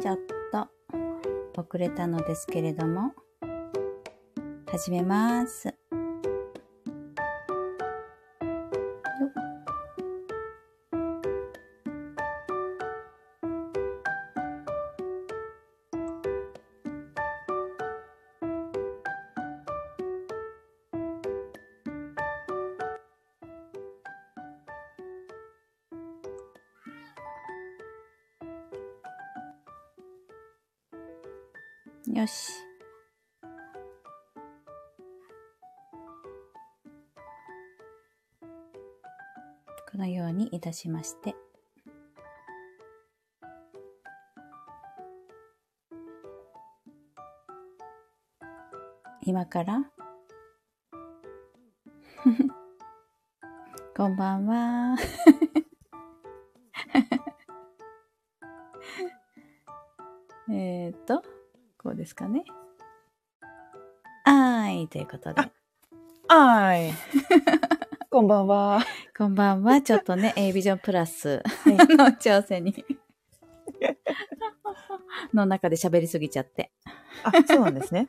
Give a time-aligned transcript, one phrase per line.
[0.00, 0.18] ちょっ
[1.54, 3.12] と遅れたのですけれども、
[4.66, 5.77] 始めます。
[40.68, 41.34] たしまして。
[49.24, 49.90] 今から？
[53.96, 54.96] こんばんは。
[60.50, 61.22] えっと、
[61.76, 62.44] こうですかね？
[64.24, 65.42] はーい、ということで。
[65.42, 66.92] はーい。
[68.10, 68.80] こんばんは。
[69.18, 69.82] こんばんは。
[69.82, 72.72] ちょっとね、A ビジョンプラスはいの挑戦に
[75.34, 76.70] の中で喋りすぎちゃって、
[77.24, 78.06] あ、そうなんですね。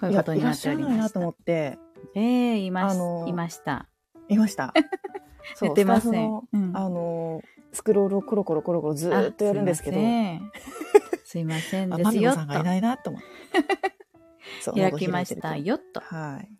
[0.00, 1.18] こういうことになっておりましたいやいらっしゃらないなと。
[1.18, 1.78] 思って、
[2.14, 3.88] ええいまし、あのーいました。
[4.28, 4.72] いました。
[5.60, 10.00] 寝てませんうんあの、スクロールをコロコロコロコロずーっとやるんですけど、あ
[11.24, 11.62] すいません。
[11.64, 13.28] すいませんあですよ、とマミコさんがいないなと思って。
[14.62, 15.56] そう開きました。
[15.56, 16.00] よ、とと。。
[16.00, 16.59] はい。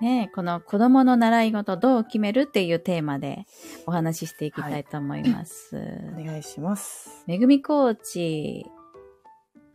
[0.00, 3.46] ねこの子供の習い事どう決めるっていうテーマで
[3.86, 5.76] お話ししていきたいと思います。
[6.18, 7.24] お願いします。
[7.26, 8.66] めぐみコーチ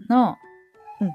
[0.10, 0.38] の
[1.02, 1.08] うん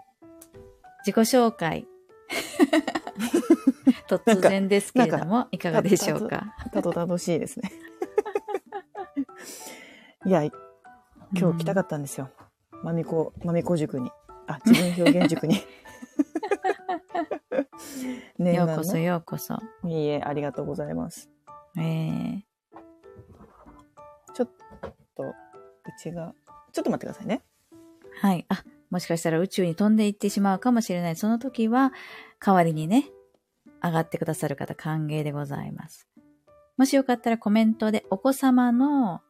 [1.07, 1.87] 自己紹介。
[4.09, 6.55] 突然ですけれども、いかがでしょうか？
[6.73, 7.71] たと楽しいですね。
[10.27, 10.43] いや、
[11.35, 12.31] 今日来たかっったんですよ。
[12.83, 14.11] まみこ、まみこ塾に。
[14.47, 15.57] あ、自分表現塾に。
[18.53, 19.59] 念ようこそようこそ。
[19.85, 21.31] いいえ、ありがとうございます。
[21.77, 22.41] えー、
[24.35, 24.51] ちょっ
[25.17, 25.35] と、う
[26.01, 26.35] ちが、
[26.73, 27.43] ちょっと待ってくださいね。
[28.21, 28.47] はい。
[28.49, 31.17] あ、もしかしたら宇宙に飛んでいってしまうかもしれない。
[31.17, 31.93] その時は、
[32.45, 33.11] 代わりにね、
[33.83, 36.09] 上がってくださる方歓迎でございます。
[36.77, 39.21] もしよかったらコメントでお子様の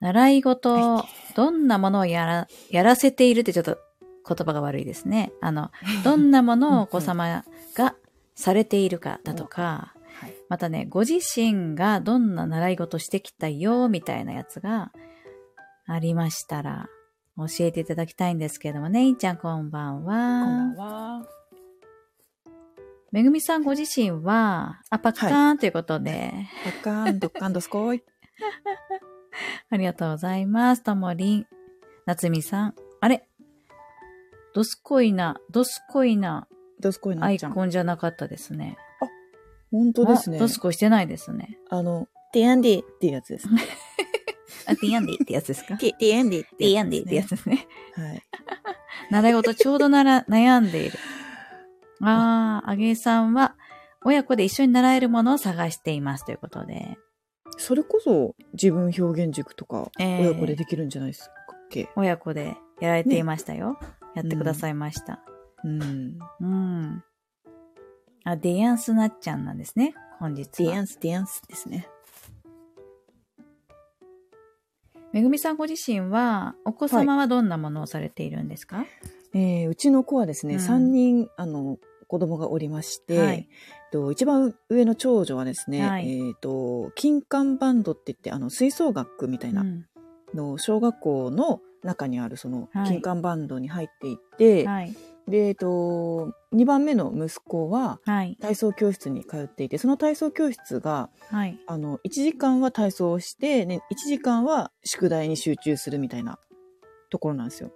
[0.00, 3.78] 習い事、はどんなものをやら、やらせているってちょっと
[4.26, 5.32] 言葉が悪いですね。
[5.40, 5.70] あの、
[6.04, 7.94] どんなものをお子様が
[8.34, 10.34] されているかだとか、はい。
[10.48, 14.92] またね、ご自身がどんな習い事してきたよ、みたいなやつが
[15.86, 16.88] ありましたら、
[17.36, 21.18] 教えていただきたいんですけどもね、いんちゃんこんばんこんばんは。
[21.18, 21.26] は。
[23.10, 26.32] めぐみさんご自身は、あ、パッカーンということで、
[26.64, 28.02] ドッカン、ドッカンドスコイ。
[29.70, 30.82] ありがとうございます。
[30.82, 31.46] ともりん、
[32.06, 32.74] なつみさん。
[33.00, 33.28] あれ？
[34.54, 36.46] ドスコイな、ドスコイな
[36.80, 37.52] ドスコイアイなっちゃん。
[37.52, 38.76] コンじゃなかったですね。
[39.70, 40.40] 本当ですねあ。
[40.40, 41.58] ドスコイしてないですね。
[41.70, 43.48] あの、ティアンディっていうやつです。
[44.66, 45.76] あ、ティアンディってやつですか？
[45.76, 47.66] ティアンディってティアンディってやつですね。
[47.94, 48.22] はい。
[49.10, 50.98] 習い事ちょうどなら悩んでいる。
[52.00, 53.56] ああ、あげさんは、
[54.04, 56.98] 親子で一緒に習えるものを探していますということで、
[57.56, 61.32] それこそ自分表現塾とか、ええ親子でできるんじゃないですか？
[61.66, 61.88] っけ。
[61.96, 63.78] 親子でやられていましたよ。
[64.14, 65.20] やってくださいました。
[65.64, 66.18] うん。
[66.40, 67.04] うん。
[68.24, 69.94] あ、ディアンスなっちゃんなんですね。
[70.18, 70.70] 本日は。
[70.70, 71.88] ディアンス、ディアンスですね。
[75.12, 78.84] めぐみさんご自身は、お子様はどんなものをされているんですか、
[79.32, 83.48] えーうちの子はですね、うん3人、あの、子供がおりまして、はい
[83.92, 89.86] と一番上の長女はですね、はいえっ、と、金管バンドって言って、あの、吹奏楽みたいなうん
[90.34, 94.94] の、小学校の中にあるそのはい金管バンドに入っていって、はい。
[95.28, 98.36] で、えっ、と、2番目の息子ははい。
[98.40, 101.58] 体操教室に通っていて、その体操教室が、はい。
[101.66, 106.38] あの、1時間は体操をして、ね、1時間は宿題に集中するみたいな
[107.10, 107.70] ところなんですよ。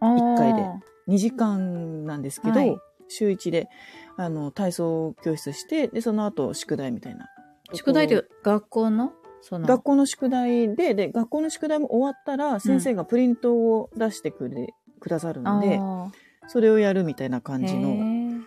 [0.00, 0.66] 一回で
[1.08, 2.76] 2時間なんですけど、はい
[3.08, 3.68] 週1で、
[4.16, 7.28] あの、体操教室して、で、その後宿題みたいな。
[7.74, 9.12] 宿題って学校の
[9.42, 9.66] その。
[9.68, 14.68] 学校の宿題で、で、学校の宿題も終わったら、先生がプリントを出してくれ、
[15.00, 16.10] くださるので、あ
[16.48, 18.42] それをやるみたいなー感じの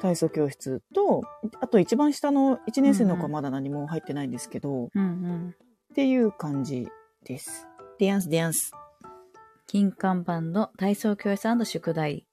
[0.00, 1.22] 体操教室と、
[1.60, 5.54] あと一番下の1年生の子はうんうんまだ何も入ってないんですけど、うんうん。
[5.92, 6.88] っていう感じ
[7.24, 7.66] です。
[7.98, 8.72] ディアンス、ディアンス。
[9.66, 12.26] 金管バンド、体操教室宿題。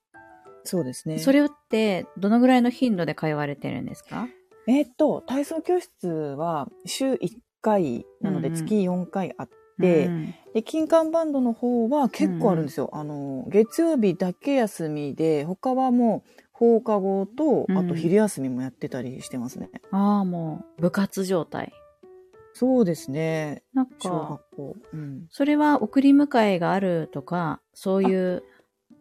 [0.65, 1.19] そうですね。
[1.19, 4.27] それって、どのぐらいの頻度で通われてるんですか？
[4.67, 7.17] えーっと、体操教室は週1
[7.63, 9.49] 回なのでうんうん月4回あっ
[9.81, 12.91] て、うんで、金管バンドの方は結構あるんですよ。
[12.93, 19.71] あの、月曜日だけ休みで、他はもう放課後と、うんあと昼休みもやってたりしてますね。
[19.89, 21.73] ああ、もう部活状態。
[22.53, 23.63] そうですね。
[23.73, 24.75] なん小か、学校。
[24.93, 25.25] うん。
[25.31, 28.43] それは送り迎えがあるとか、そういう、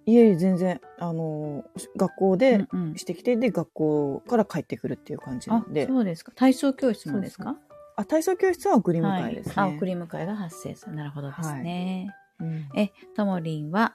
[0.07, 1.65] いえいえ、全然、あの、
[1.99, 5.87] 学校でうんうんしてきて、で、学校から帰ってくるっていう感じなあんで。
[5.87, 6.33] そうですか。
[6.35, 7.59] 体操教室もですか？
[7.97, 9.55] あ、体操教室は送り迎えですね。
[9.57, 10.95] はい、あ、送り迎えが発生する。
[10.95, 12.09] なるほどですね。
[12.41, 13.95] うんえ、ともりんは、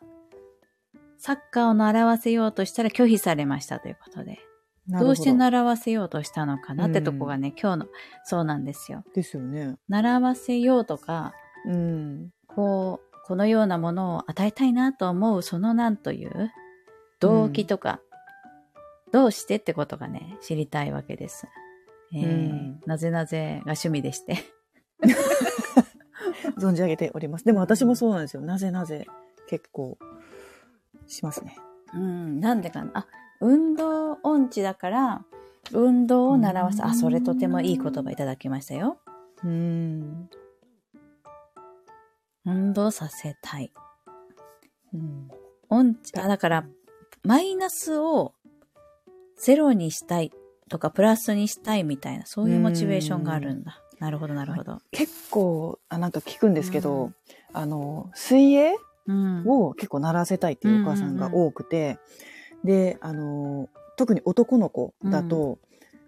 [1.18, 4.40] サッカーを習わせようとしたら拒否されましたということで。
[4.88, 7.86] なるほどうして習わせようとしたのかなってうんとこがね、今日の、
[8.24, 9.04] そうなんですよ。
[9.14, 9.76] ですよね。
[9.90, 11.34] 習わせようとか、
[11.66, 12.30] うん。
[12.48, 16.52] こう、このようなものを与えたいなと思う、そのなんという
[17.20, 18.00] 動機とか、
[19.12, 21.48] どうしてってことがね、知りたいわけです。
[22.13, 24.38] えーうんなぜなぜが趣味でして。
[26.57, 27.45] 存じ上げております。
[27.45, 28.42] でも私もそうなんですよ。
[28.42, 29.06] なぜなぜ
[29.48, 29.98] 結構
[31.07, 31.56] しますね。
[31.94, 32.92] うん、なんでかな。
[32.94, 33.07] あ、
[33.42, 35.25] 運動音痴だから、
[35.71, 39.00] 運動を習わせ、あ、それとてもいい言葉いただきましたよ。
[39.44, 40.30] うん。
[42.45, 43.71] 運動させたい。
[44.94, 45.30] うん。
[45.69, 46.65] 音痴、あ、だから、
[47.24, 48.33] マイナスを
[49.38, 50.31] ゼロにしたい
[50.69, 53.81] とか、プラスにしたいみたいな、そういうモチベーションがあるんだ。
[54.00, 54.80] なるほど、なるほど。
[54.92, 57.16] 結構、あ、なんか聞くんですけど、うん
[57.54, 58.75] あの、水泳
[59.08, 59.44] うん。
[59.48, 61.98] を結構習わせたいっていうお母さんが多くて、
[62.64, 65.60] で、あの、特に男の子だと、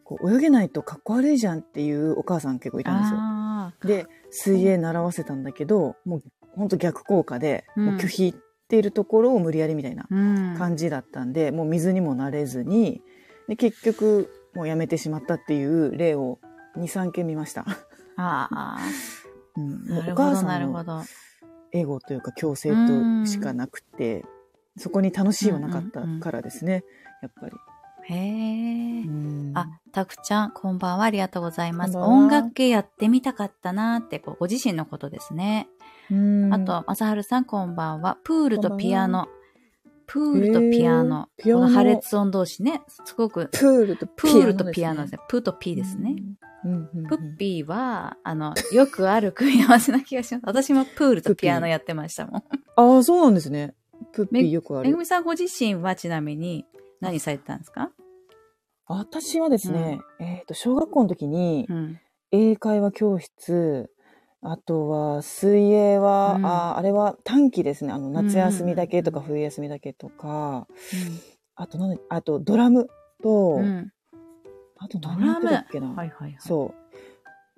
[0.03, 4.03] こう泳げないとかっこ悪いじゃんっていうお母さん結構いたんですよ。
[4.03, 6.23] で、水泳習わせたんだけど、もう
[6.55, 8.33] 本当逆効果で、うんもう拒否っ
[8.67, 10.55] ているところを無理やりみたいなうん。
[10.57, 13.01] 感じだったんで、もう水にも慣れずに、
[13.47, 14.29] で結局
[14.59, 16.37] もうやめてしまったっていう例を
[16.75, 17.65] 2、3件見ました。
[18.17, 18.77] ああ、
[19.55, 21.05] うん、もうお母さんの。
[21.71, 24.25] エゴというか強制としかなくて、
[24.75, 26.83] そこに楽しいはなかったからですね、
[27.21, 27.55] やっぱり。
[28.03, 29.03] へえ。
[29.03, 31.97] うんあ、たくちゃん、こんばんは、ありがとうございます。
[31.97, 35.69] 音楽系やってみたかったなって、こうご自身のことですね。
[36.11, 38.17] うんあと、まさはるさん、こんばんは。
[38.25, 39.29] プールとピアノ。
[40.11, 41.29] プールとピアノ。
[41.37, 42.81] へーピアノこの破裂音同士ね。
[43.05, 45.17] すごく、プールとプールとピアノですね。
[45.17, 45.23] ね。
[45.29, 46.15] プーとピーですね。
[46.65, 46.71] うん。
[46.71, 50.43] うんうんうんプッピーは、あの、よくある組み合わせな気がします。
[50.45, 52.43] 私もプールとピアノやってましたもん。
[52.75, 53.75] ああ、そうなんですね。
[54.11, 54.87] プッピーよくある。
[54.87, 56.65] めぐみさんご自身はちなみに
[56.99, 57.91] 何されてたんですか？
[58.87, 61.99] 私はですね、えっ、と、小学校の時にうん。
[62.31, 63.89] 英会話教室、
[64.41, 67.91] あとは水泳は、うんああれは短期ですね。
[67.91, 70.67] あの、夏休みだけとか冬休みだけとか、
[71.55, 72.87] あとなんだあとドラム
[73.21, 73.91] と、うん。
[74.77, 75.37] あとド何や。
[75.37, 76.35] ってたっけな、はいはいはい。
[76.39, 76.73] そ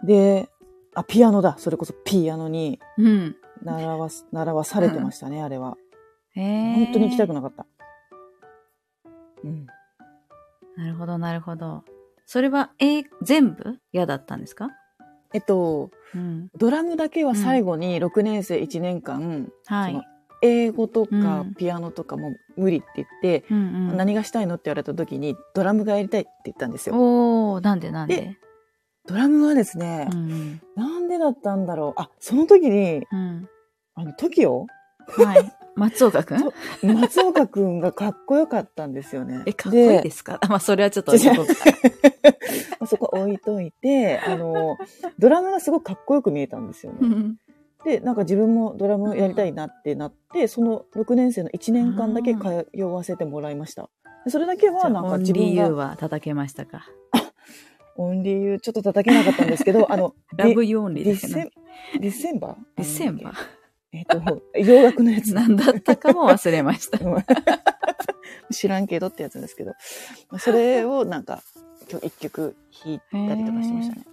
[0.03, 0.05] う。
[0.07, 0.49] で、
[0.95, 1.55] あ、ピアノだ。
[1.59, 3.03] それこそピアノにう。
[3.03, 3.35] うん。
[3.63, 5.77] 習わす、習わされてましたね、あれは。
[6.33, 6.73] へえ。
[6.73, 7.67] 本当に行きたくなかった。
[9.43, 9.67] うん。
[10.77, 11.83] なるほど、なるほど。
[12.25, 13.77] それは、えー全部？
[13.91, 14.69] 嫌だったんですか？
[15.33, 16.49] えっと、うん。
[16.57, 20.03] ドラムだけは最後に6年生1年間、はいその。
[20.43, 23.57] 英語とかうんピアノとかも無理って言って、うん
[23.91, 26.95] うん、何がしたいのって言われた時にドラムがやりたいって言ったんですよ。
[26.95, 28.37] おー、なんでなんで？
[29.07, 32.01] ドラムはですねう、んなんでだったんだろう。
[32.01, 33.49] あ、その時に、うん。
[33.93, 34.65] あの、TOKIO?
[35.23, 35.53] はい。
[35.75, 36.51] 松岡くん？
[36.83, 39.43] 松岡くんがかっこよかったんですよね。
[39.45, 40.37] え、かっこいいですか？
[40.41, 41.13] あまあ、それはちょっと
[42.85, 44.77] そこ置いといて、あの、
[45.19, 46.99] ドラムがすごくかっこよく見えたんですよね。
[47.01, 47.37] うん
[47.83, 53.89] で、なんか自分もドラムやりたいなってなって、その6年生の1年間だけ通わせてもらいました。
[54.23, 56.85] でそれだけはなんか自分オンリーユーが、は叩けましたか？
[57.97, 61.33] オンリーユーちょっと叩けなかったんですけど、あの、 ラブユーオンリーですね。
[61.33, 61.41] セ
[61.97, 62.55] ン、ディセンバー？
[62.77, 63.35] ディセンバー？
[63.93, 65.33] えっと、洋楽のやつ。
[65.33, 66.99] 何だったかも忘れました。
[68.51, 69.73] 知らんけどってやつですけど、
[70.39, 71.43] それをなんか、
[71.89, 74.05] 今日一曲弾いたりとかしましたね。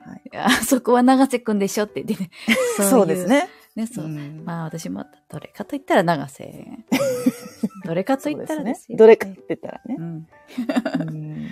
[0.00, 0.22] はい。
[0.36, 2.30] あそこは長瀬くんでしょって言ってね。
[2.78, 3.26] いそうです。
[3.26, 3.48] ね。
[3.76, 4.06] ね、そう。
[4.06, 6.66] んまあ私もどれかと言ったら長瀬。
[7.84, 8.98] どれかと言ったらですよ。
[8.98, 9.96] どれかって言ったらね。
[9.98, 10.26] うん。
[11.08, 11.48] うん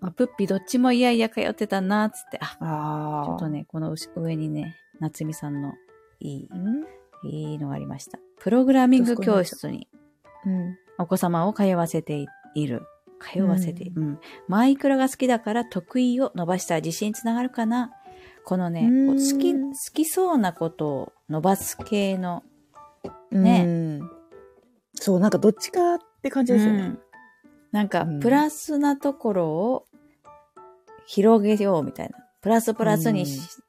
[0.00, 2.38] ま あ、プッピーどっちもいやいや通ってたな、つって。
[2.40, 3.26] あ、ああ。
[3.26, 5.72] ちょっとね、この後上にね、夏美さんの
[6.20, 6.84] いい、うん。
[7.28, 8.18] いいのがありました。
[8.38, 9.88] プログラミング教室に
[10.44, 10.78] うん。
[10.98, 12.82] お子様を通わせている。
[13.20, 17.90] 通わせて、うん、マイクロが好きだから得意を伸ばしたら自信につながるかな。
[18.44, 19.58] このね、好き、好
[19.92, 22.44] きそうなことを伸ばす系の、
[23.30, 24.02] ねね
[24.94, 26.78] そう、なんかどっちかって感じですよね。
[26.80, 26.98] うん
[27.72, 29.86] なんかうん、プラスなところを
[31.04, 32.16] 広げようみたいな。
[32.40, 33.60] プラスプラスにし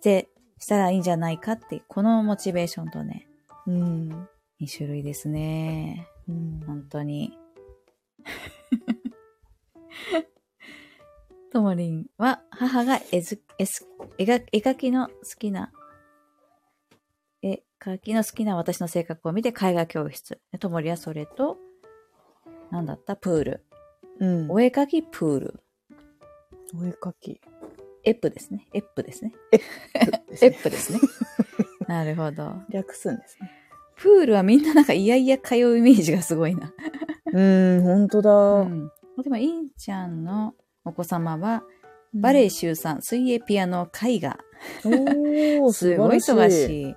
[0.00, 0.28] て
[0.60, 3.26] したらいいんじゃないかって、このモチベーションとね、
[3.66, 4.28] うん。
[4.60, 6.06] 2種類ですね。
[6.28, 6.60] うん。
[6.66, 7.36] 本当に。
[11.52, 13.84] ともりんは母が絵ず絵す
[14.18, 15.72] 絵が絵描きの好きな、
[17.42, 20.40] 絵描きの好きな私の性格を見て絵画教室。
[20.52, 21.56] でともりはそれと、
[22.70, 23.16] なんだった？
[23.16, 23.64] プール。
[24.20, 24.50] うん。
[24.50, 25.60] お絵描きプール。
[26.78, 27.40] お絵描き。
[28.04, 28.66] エップですね。
[28.72, 29.32] エップですね。
[29.52, 29.56] エ
[30.48, 31.00] ップですね。
[31.86, 32.54] なるほど。
[32.70, 33.50] 略すんですね。
[33.96, 36.72] プールはみんななんかいやいや通うイメージがすごいな。
[37.32, 38.30] うん、本当だ。
[38.32, 38.90] うん。
[39.22, 40.54] でも、インちゃんの
[40.84, 41.62] お子様は、
[42.14, 44.38] バレエ週3、水泳、ピアノ、絵画。
[44.84, 46.50] おー、 すごい忙い。
[46.50, 46.94] しい。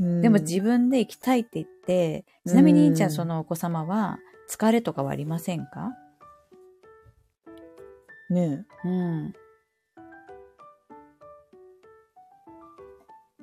[0.00, 5.92] うんでも自分で行きたいって言って、ちなみにうんインちゃんそのお子様は、疲れとかはありませんか？
[8.30, 9.34] ねうん。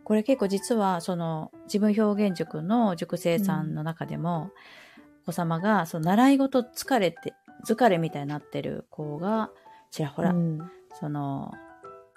[0.08, 4.52] これ結構実は、その、自分表現塾の塾生さんの中でも、
[5.24, 7.34] お子様が、その習い事疲れて、
[7.68, 9.50] 疲れみたいになってる子が、
[9.92, 11.52] ちらほら、うんその、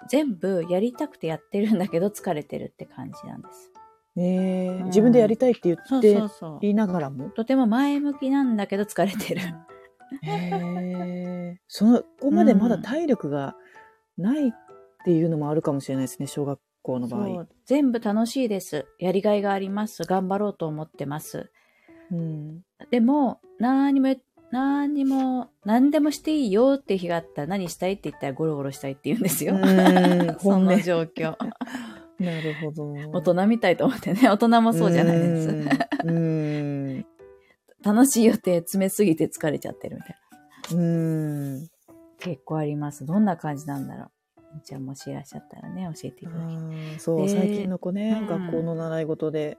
[0.07, 3.73] 全部やりたくてやってるんだけど疲れてるって感じなんです。
[4.15, 6.21] えーうん自分でやりたいって言って。
[6.61, 7.29] 言いながらも？
[7.31, 9.41] とても前向きなんだけど疲れてる。
[10.21, 11.61] へえ。
[11.67, 13.55] そこまでまだ体力が
[14.17, 14.51] ないっ
[15.03, 17.25] ていうのもあるかもしれないですね、小学校の場合。
[17.25, 17.49] そう。
[17.65, 18.85] 全部楽しいです。
[18.99, 20.03] やりがいがあります。
[20.03, 21.51] 頑張ろうと思ってます。
[22.11, 22.61] うん。
[22.89, 24.15] でも、何にも、
[24.51, 29.55] 何にも、何でもしていいよって日があったら何したいって言ったらゴロゴロしたいって言うんですよ。
[29.55, 29.61] うん
[30.39, 31.37] そ本音の状況。
[32.19, 32.93] なるほど。
[33.13, 34.29] 大人みたいと思ってね。
[34.29, 35.49] 大人もそうじゃないです。
[36.03, 36.15] うん。
[36.15, 36.19] う
[36.99, 37.05] ん。
[37.83, 40.17] 楽しい予定詰めすぎて疲れちゃってるみたい
[40.77, 40.83] な。
[40.83, 41.67] うん。
[42.19, 43.05] 結構あります。
[43.05, 44.11] どんな感じなんだろ
[44.55, 44.61] う。
[44.63, 49.57] じゃあもしいらっしゃったらね、教えていただきそう、で最近の子ね、うん学校の習い事で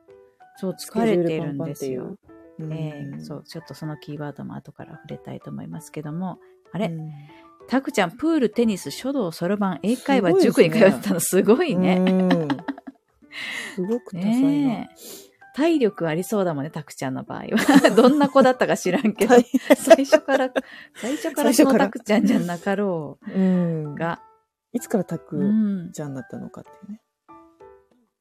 [0.56, 2.16] そう、疲れてるんですよ。
[2.58, 6.38] うんええそう、ちょっとそのキーワードも後から触れたいと思いますけども、
[6.72, 7.10] あれ、うん
[7.68, 11.96] タクちゃん、プール、テニス、書道、そろばん、英会話、塾に通ってたのすごいね。
[11.96, 12.48] うん
[13.74, 14.48] すごく多彩な。
[14.50, 15.32] ねえ。
[15.54, 17.90] 体力ありそうだもんね、タクちゃんの場合は。
[17.94, 19.44] どんな子だったか知らんけど、 大
[19.76, 20.52] 最初から、
[20.94, 24.20] 最初からその最初からタクちゃんじゃなかろうんうが、
[24.72, 27.00] いつからタうクん、ちゃんだったのかっていうね。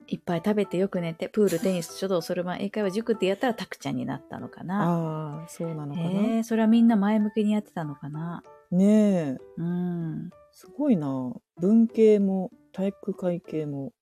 [0.07, 4.83] いっぱい食べてよく寝て、プール、テニス、書道、そろばん、英会話、塾ってやったらタクちゃんになったのかな。
[4.83, 6.09] ああ、そうなのかな。
[6.09, 8.43] へえ、それはみんな前向きにやってたのかな。
[8.71, 10.29] ねえ、うん。
[10.51, 11.33] すごいな。
[11.57, 13.93] 文系も体育会系も、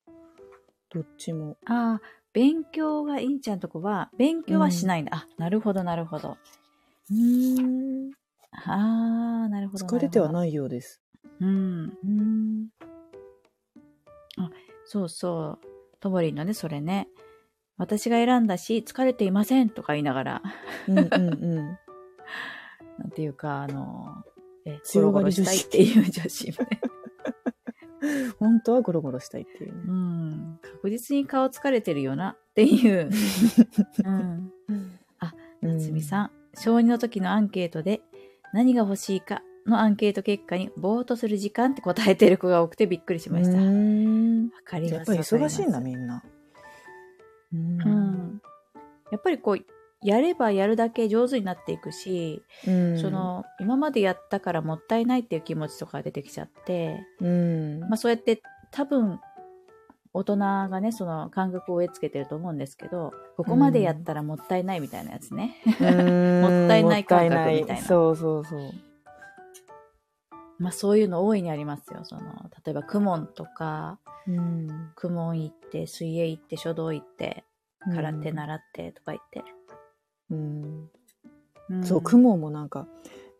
[0.92, 1.56] どっちも。
[1.66, 2.02] ああ、
[2.32, 5.12] 勉強がいいんちゃんとこは、勉強はしないんだ。
[5.14, 6.36] あ、なるほど、なるほど。
[7.10, 8.10] うん。
[8.52, 9.86] ああ、なるほど。
[9.86, 10.32] 疲れては。
[10.32, 11.00] ないようです。
[11.40, 11.98] うん。
[12.04, 12.68] うん。
[14.84, 15.66] そうそう。
[16.00, 17.08] ともりんのね、それね。
[17.76, 20.42] 私が選んだし、疲れていませんとか言いながら、
[20.88, 21.78] うんうんうん。
[22.98, 24.24] なんていうか、あの、
[24.64, 26.80] え、ゴロゴロしたいっていう女子もね。
[28.40, 29.92] 本当はゴロゴロしたいっていううね。
[29.92, 30.58] ん。
[30.62, 33.10] 確実に顔疲れてるよなっていう。
[34.04, 34.52] うん。
[35.62, 38.00] 夏美さん、小2の時のアンケートで、
[38.52, 43.56] 何が欲しいかのアンケート結果に、ぼーっとする時間って答えてる子が多くてびっくりしました。
[43.56, 44.94] わうんかります。
[44.94, 46.22] やっぱり忙しいんだ、みんな。
[47.52, 48.40] うん。
[49.10, 49.58] やっぱりこう、
[50.02, 57.80] やればやるだけ上手になっていくし、うんそ、の、今までやったからもったいないっていう気持ちとか出てきちゃって、うん。
[57.80, 59.20] まあそうやって多分、
[60.12, 65.56] 大人がね、その感覚を植え付けてると思うんですけど、ここまでやったらもったいないみたいなやつね。
[65.80, 68.60] うん もったいない感覚みたいなそうそうそう。
[70.60, 72.04] まあそういうの大いにありますよ。
[72.04, 72.20] その、
[72.64, 73.98] 例えば、公文とか、
[74.28, 74.90] うん。
[74.94, 77.44] 公文行って、水泳行って、書道行って、
[77.94, 79.42] 空手習ってとか言って。
[80.30, 80.90] うん。
[81.70, 82.86] うんそう、クモンもなんか、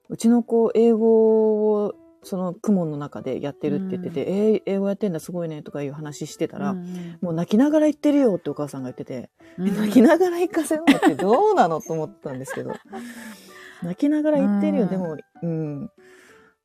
[0.09, 12.75] うちの子、英語を、そのクモンの中でやってるって言ってて、えー英語やってんだすごいねとかいう話してたら、うんうんもう泣きながら言ってるよってお母さんが言ってて、うんえ泣きながら行かせるのってどうなのと思ったんですけど、
[13.83, 15.91] 泣きながら言ってるよ、うんでも、うん、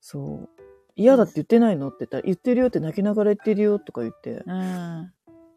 [0.08, 0.62] そう、
[0.96, 5.12] 嫌だって言ってないのって言ったら、言ってるよって泣きながら言ってるよとか言って、うん。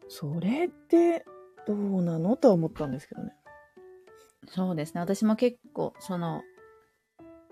[0.07, 1.23] それって
[1.67, 3.35] どうなのとは思ったんですけどね。
[4.47, 5.01] そうですね。
[5.01, 6.41] 私も結構、その、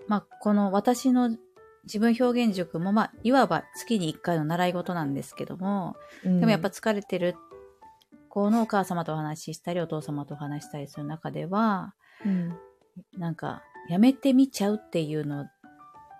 [0.08, 1.36] まあ、この私の
[1.84, 7.36] 自分表現塾も、まあ、いわば月に1回の習い事なんですけども、ででもやっぱ疲れてる
[8.28, 11.94] 子のお母様とお話ししたり、お父様とお話ししたりする中では、
[12.26, 12.58] うん、
[13.16, 15.46] なんか、やめてみちゃうっていうの、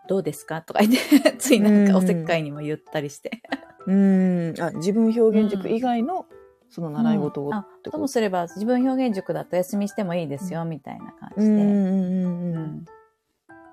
[0.08, 0.62] どうですか？
[0.62, 3.42] とか言って、 ついなんかおせっかいにも言ったりして。
[3.86, 4.54] うん。
[4.58, 6.26] あ、自分表現塾以外の、
[6.70, 11.50] その習い事をあってことともすれば自分表現塾だと休みしてもいいですよ、みたいな感じで。
[11.50, 12.64] うんうんうんううん。
[12.80, 12.84] ん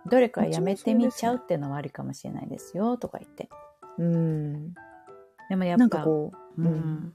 [0.07, 3.49] どれかやめてみちゃううっていうのはありかもしれないですよ、とか言って。
[3.97, 4.73] うん。
[5.49, 7.13] でもやっぱ、なんかこう、ううんん、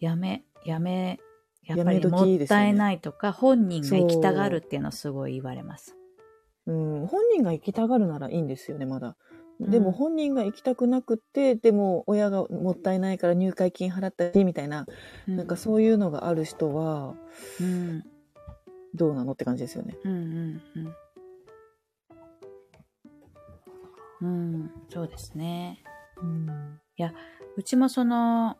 [0.00, 1.20] やめ、やめ、
[1.64, 5.96] やっぱりもったいないとか、本人が行きたがるっていうのはすごい言われます。
[6.70, 9.16] うん、本人が行きたがるならいいんですよね、まだ。
[9.58, 14.86] でうんも本人が行きたくなくて、でも親がもったいないから入会金払ったりみたいな、
[15.26, 17.14] なんかそういうのがある人は、
[17.60, 18.02] うん。
[18.94, 19.96] どうなのって感じですよね。
[20.04, 20.62] うんうん
[24.22, 24.62] うん。
[24.62, 25.82] うん、そうですね。
[26.22, 26.80] うん。
[27.56, 28.56] うちもその、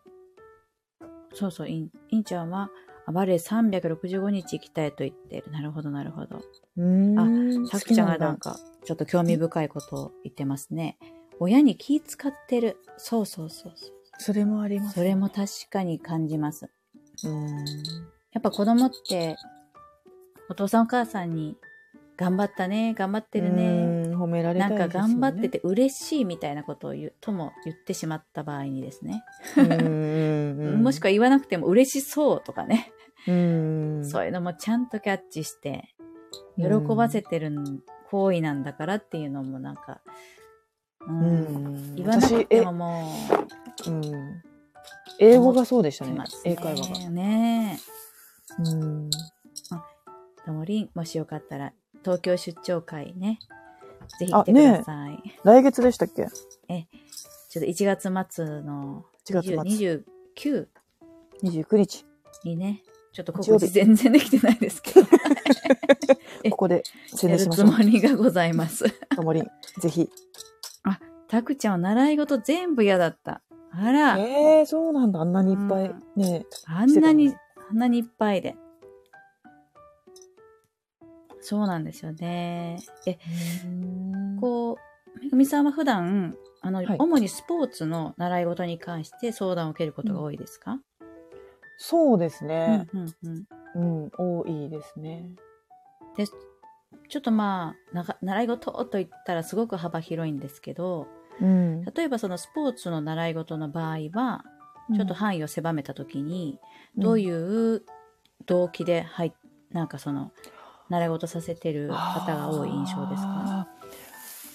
[1.33, 2.71] そうそう、インインちゃんは、
[3.11, 5.51] あバレエ365日行きたいと言ってる。
[5.51, 6.41] なるほど、なるほど。
[6.77, 7.67] うん。
[7.69, 10.97] さくちゃんがなんか、ちょっと興味深いことを言ってますね。
[11.39, 12.79] 親に気使ってる。
[12.97, 13.93] そうそうそうそう。
[14.19, 16.69] それもあります、それも確かに感じます。
[17.25, 17.59] うん。
[18.33, 19.37] やっぱ子供って、
[20.49, 21.57] お父さんお母さんに、
[22.17, 24.23] 頑張ったね、頑張ってるね、うん。
[24.23, 25.09] 褒められたないんですよね。
[25.09, 29.25] か頑張ってて嬉しいみたいなことを言う、とも言ってしまった場合にですね。
[30.77, 32.93] もしくは言わなくても嬉しそうとかね。
[33.27, 34.05] うん。
[34.09, 35.95] そういうのもちゃんとキャッチして、
[36.57, 37.53] 喜ばせてる
[38.11, 40.01] 行為なんだからっていうのもなんか、
[41.07, 41.95] ううんん。
[41.97, 43.13] 言わなくても、も
[43.87, 44.43] う、うん。
[45.19, 46.27] 英語がそうでしたねしま。
[46.27, 47.11] す英会話が。
[47.11, 47.11] ね。
[47.11, 47.79] ね
[48.59, 49.11] うん。
[49.11, 50.47] え。
[50.47, 51.73] ともりん、もしよかったら、
[52.03, 53.39] 東京出張会ね、
[54.19, 55.23] ぜひ来てください。
[55.45, 56.27] 来月でしたっけ？
[56.27, 60.05] ちょっと1月末の1月末20
[60.37, 60.67] 29
[61.43, 62.07] ?29 日。
[62.45, 65.07] にね、ちょっと告知全然できてないですけど、
[66.45, 67.71] え ここで宣伝しましょう。
[67.73, 68.85] もりがございます。
[69.15, 69.45] ともりん、
[69.81, 70.09] ぜひ。
[71.31, 73.41] たくちゃんは習い事全部嫌だった。
[73.71, 75.21] あら、ええそうなんだ。
[75.21, 75.87] あんなにいっぱい。
[75.87, 77.33] うんねあんなに
[77.71, 78.57] あんなにいっぱいで。
[81.41, 82.79] そうなんですよね。
[83.07, 83.17] え、
[84.41, 84.77] こ
[85.17, 90.81] う、めぐみさんは普段、あの、はい主にスポーツの習い事に関して相談を受けることが多いですか、
[91.83, 92.87] そうですうん、ね。
[92.93, 93.47] うん、うん。
[93.75, 95.31] うん、多いですね。
[96.17, 101.09] で、ちょっとまあ、習い事と言ったらすごく幅広いんですけど、
[101.41, 101.85] うん。
[101.85, 104.45] 例えばそのスポーツの習い事の場合は、
[104.95, 106.59] ちょっと範囲を狭めたときに、
[106.97, 107.83] どういう
[108.47, 109.33] 動機で入っ
[109.73, 110.33] なんかその、
[110.91, 113.69] 習い事させてる方が多い印象ですか？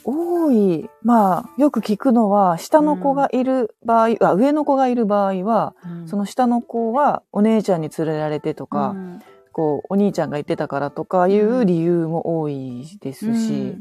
[0.05, 0.89] 多い。
[1.01, 6.07] まあ、よく聞くのは、下の子がいる場合、あ上の子がいる場合は、うん。
[6.07, 9.21] その下の子はお姉ちゃんに連れられてとか、うん。
[9.51, 13.77] こう、お兄ちゃんが言ってたからとかいう理由も多いですし、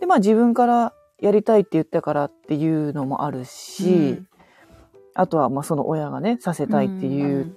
[0.00, 4.22] で、まあ自分からやりたいって言ったからっていうのもあるし、
[5.14, 7.56] あとはまあその親がね、させたいっていう、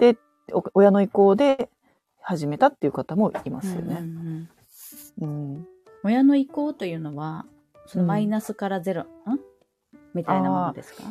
[0.00, 0.16] で、
[0.52, 1.68] お親の意向で
[2.20, 4.00] 始めたっていう方もいますようんうんうね。
[4.00, 4.48] ん。
[5.20, 5.66] うん。
[6.04, 7.46] 親の意向というのは、
[7.86, 9.06] そのマイナスからゼロ、ん？
[10.14, 11.02] みたいなものですか？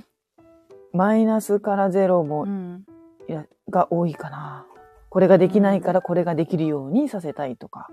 [0.93, 2.85] マイナスからゼロも、うん。
[3.27, 4.65] いやが多いかな。
[5.09, 7.89] これができないからこれができるようにさせたいとか、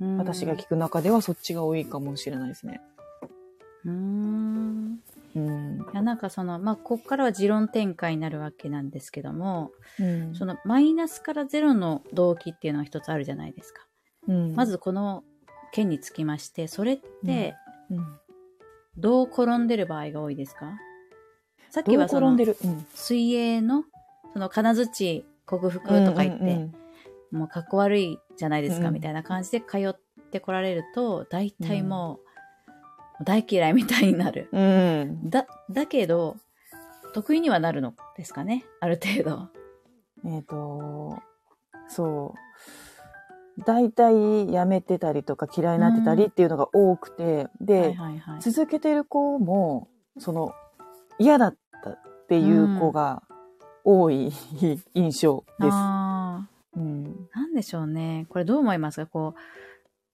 [0.00, 0.16] うん。
[0.18, 2.80] 私が聞く中ではそっちが多いかもしれないですね。
[3.84, 4.98] うーん。
[5.34, 5.78] うん。
[5.80, 10.34] いやなんかその、まあ、ここからは持論展開になるわけなんですけども、うん。
[10.34, 13.82] そのマイナスからゼロの動機っていうのは一つあるじゃないですか。
[14.28, 14.54] うん。
[14.54, 15.24] まずこの
[15.72, 17.56] 件につきまして、それって
[17.90, 18.06] うん。
[18.96, 20.72] どう転んでる場合が多いですか？
[21.70, 23.84] さっきはその転んでる、うん、水泳の
[24.34, 26.74] その金槌克服とか言って、うんうん
[27.32, 28.92] もうかっこ悪いじゃないですか、うん。
[28.92, 29.94] みたいな感じで通っ
[30.30, 32.20] てこられると、大体も
[33.18, 34.50] う大嫌いみたいになる。
[34.52, 36.36] うん、うんだ、だけど、
[37.14, 38.66] 得意にはなるのですかね？
[38.80, 39.48] ある程度。
[40.28, 41.22] えっ、と、
[41.88, 42.38] そう。
[43.58, 48.40] 大体やめてたりとか嫌いになってたりっていうのが多くて、で、はいはいはい。
[48.40, 49.88] 続けてる子も、
[50.18, 50.52] その、
[51.18, 53.22] 嫌だったっていう子が
[53.84, 54.32] 多い
[54.94, 55.70] 印象です。
[55.72, 56.80] あう
[57.34, 58.26] なんでしょうね。
[58.30, 59.06] これどう思いますか？
[59.06, 59.34] こ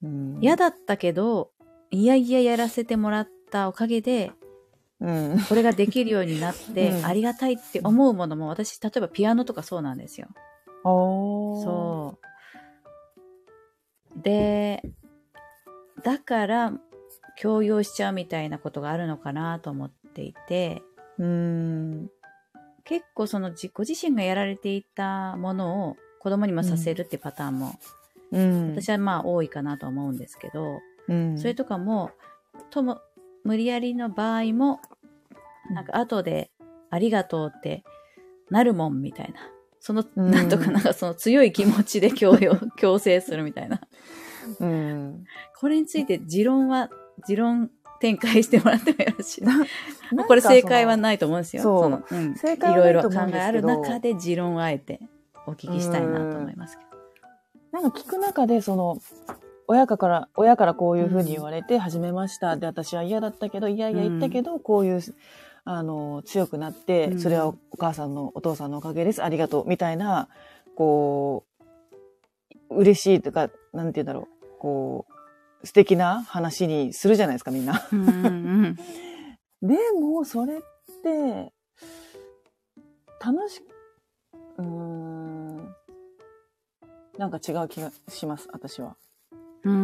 [0.03, 1.51] うんう、嫌だったけど、
[1.91, 4.33] いやいややらせてもらったおかげで、
[4.99, 5.37] うん。
[5.47, 10.27] これができるようになって、うんありがたいって思うものも、私、例えばピアノとかそうなんですよ。
[10.83, 12.28] そう。
[14.21, 14.83] で、
[16.03, 16.73] だから、
[17.37, 20.83] 強要しちゃうみたいなことがあるのかなと思っていて、
[21.17, 21.23] う。
[21.23, 22.11] うん。
[22.83, 27.79] 結構その自ご自身がやられていたものを子供にもさせるってパターンも、
[28.31, 28.75] うん。
[28.75, 32.11] 私はまあ多いかなと思うんですけど、うん、それとかも、
[32.69, 32.99] とも、
[33.43, 34.81] 無理やりの場合も、
[35.71, 36.51] なんか後で
[36.89, 37.83] ありがとうって
[38.49, 39.39] なるもんみたいな。
[39.79, 43.81] その、うんなんとかなんかその強い気持ちで強要、 強制するみたいな。
[44.59, 45.25] うん。
[45.57, 46.89] これについて持論は、
[47.27, 49.57] 持論展開してもらってもよろしいな。
[49.57, 51.63] なんかこれ正解はないと思うんですよ。
[51.63, 54.99] そうのうん、正解はいろいろ考えある中で持論をあえて
[55.45, 56.89] お聞きしたいなと思いますけど。
[57.71, 58.97] なんか聞く中で、その、
[59.67, 62.57] 親から、親からこういうふうに言われて始めました。
[62.57, 65.01] で、私は嫌だったけど、いやいや言ったけど、こういう、
[65.71, 69.23] あの、強くなって、うんそれはお母さんの、お父さんのおかげです。
[69.23, 69.67] ありがとう。
[69.67, 70.27] みたいな、
[70.75, 71.45] こ
[72.71, 74.27] う、嬉しいとか、なんて言うんだろう。
[74.59, 75.05] こ
[75.61, 77.87] う、素敵な話にするじゃないですか、みんな。
[77.93, 78.11] うんう
[78.69, 78.75] ん
[79.61, 80.61] でも、それっ
[81.03, 81.53] て、
[83.23, 83.61] 楽し、
[84.57, 85.75] うーん、
[87.19, 88.95] なんか違う気がします、私は。
[89.63, 89.73] うん。
[89.73, 89.75] う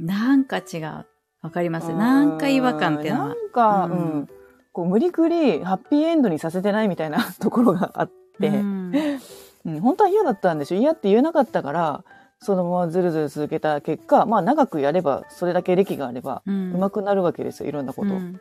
[0.00, 0.06] ん。
[0.06, 1.06] なんか違う。
[1.42, 1.92] わかります。
[1.92, 3.34] なんか違和感っていうのはな。
[3.34, 4.28] んか、ううんん、
[4.74, 8.10] こう無理くりハッピーエンドにさせてないみたいな ところがあっ
[8.40, 12.04] て、う うんん本当は嫌だったんでしょ嫌って言えなかったから、
[12.40, 18.12] そのままずるずる続けた結果、まあ長くやれば、それだけ歴があれば、うん上手くなるわけですよ、いろんなこと。
[18.12, 18.40] うん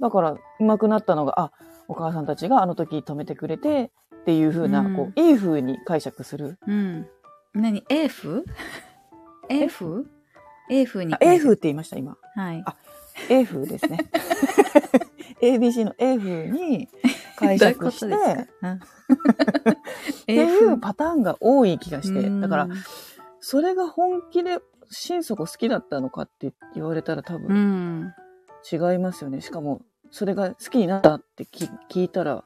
[0.00, 1.52] だから、上手くなったのが、あ、
[1.88, 6.56] お母さんたちがあの時止めてくれて、っていう風な、うんこう、いい風に解釈する。
[6.68, 7.06] うん。
[7.52, 8.44] 何 ?A 風
[9.48, 10.04] ?A 風
[10.70, 11.18] ?A 風にあ。
[11.20, 12.16] A 風って言いました、今。
[12.36, 12.62] はい。
[12.64, 12.76] あ
[13.28, 13.98] A 風ですね。
[15.40, 16.88] ABC の A 風に
[17.36, 18.08] 解釈して、っ
[20.26, 22.68] ていうパターンが多い気がして、うんだから、
[23.40, 24.58] それが本気で
[24.90, 28.14] 心底好きだったのかって言われたら多う分ん。
[28.70, 29.40] 違いますよね。
[29.40, 32.44] しかも、それが好きになったってき聞いたら、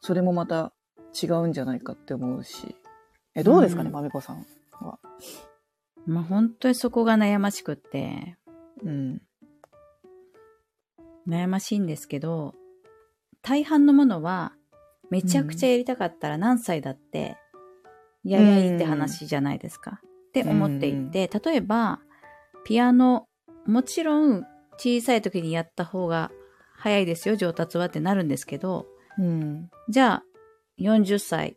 [0.00, 0.72] それもまた
[1.20, 2.74] 違うんじゃないかって思うし。
[3.34, 4.46] え、どうですかね、うんまめこさん
[4.80, 4.98] は？
[6.06, 8.36] まあ本当にそこが悩ましくって、
[8.82, 9.20] うん。
[11.28, 12.54] 悩ましいんですけど、
[13.42, 14.52] 大半のものは、
[15.10, 17.36] めちゃくちゃやりたかったら何歳だって、
[18.24, 20.00] やりゃいいって話じゃないですか。
[20.02, 22.00] って思っていて、例えば、
[22.64, 23.28] ピアノ、
[23.66, 24.44] もちろん
[24.78, 26.30] 小さい時にやった方が
[26.76, 28.86] 早いですよ、上達はってなるんですけど、
[29.18, 29.70] うん。
[29.88, 30.24] じゃあ、
[30.78, 31.56] 40歳、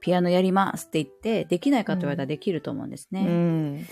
[0.00, 3.20] ピアノやりますって言って、できないかと言われたらできると思うんですね。
[3.20, 3.86] うん。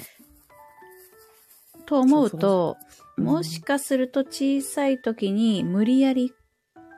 [1.87, 2.92] と思うと、うん
[3.25, 6.33] もしかすると小さい時に無理やり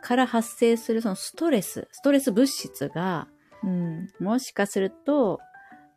[0.01, 3.27] から発生するそのストレス、ストレス物質が、
[3.65, 4.09] うん。
[4.21, 5.41] もしかすると、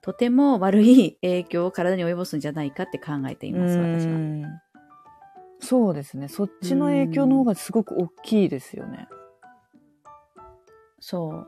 [0.02, 4.16] とても悪い影響を体に及ぼすんじゃないかって考えています、私は。
[4.16, 4.44] うん
[5.60, 6.28] そうですね。
[6.28, 9.08] そっちの影響の方がすごく大きいですよね。
[11.00, 11.48] そう、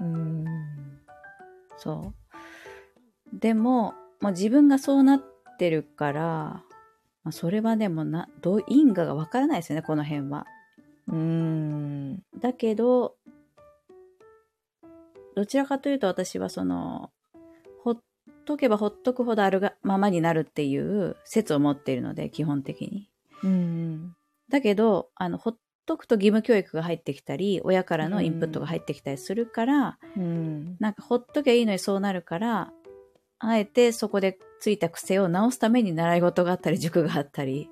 [0.00, 0.44] うん。
[1.76, 2.14] そ
[3.32, 3.38] う。
[3.38, 5.22] でも、まあ、自分がそうなっ
[5.58, 6.22] てるから、
[7.22, 10.46] まあ、それはでもな、どう因果がわからないですよね、この辺は。
[11.08, 12.22] うん。
[12.38, 13.16] だけど、
[15.34, 17.10] どちらかというと私はその、
[17.82, 18.02] ほっ
[18.44, 23.10] とけばほっとくほどあるがままになるっていう説を持っているので、基本的に。
[23.42, 24.14] うん。
[24.48, 30.76] だけど、あの、ほっとくと義務教育が入ってきたり、親からのインプットが入ってきたりするから、うん。
[30.78, 32.72] なんかほっときゃいいのにそうなるから、
[33.40, 37.70] あえてそこでついた癖を直すために習い事があったり、塾があったり、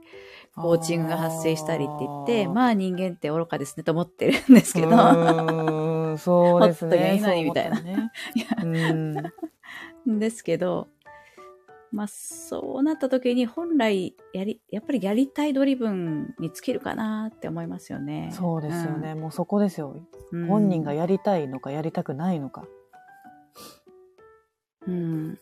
[0.56, 7.16] コーチングが発生したりって言って、あまあ人間って愚かですねと思ってるんですけど、うそうですほっときゃいね。
[7.18, 8.10] いのにみたいなね
[10.06, 10.18] うん。
[10.18, 10.88] ですけど、
[11.92, 18.30] まあそうなった時に本来やり、やっぱりやりたいドリブンに尽きるかなって思いますよね。
[18.32, 19.14] そうですよね。
[19.14, 19.94] もうそこですよ。
[20.32, 20.46] うん。
[20.46, 22.64] 本人がやりたいのかやりたくないのか。
[24.86, 25.38] うん。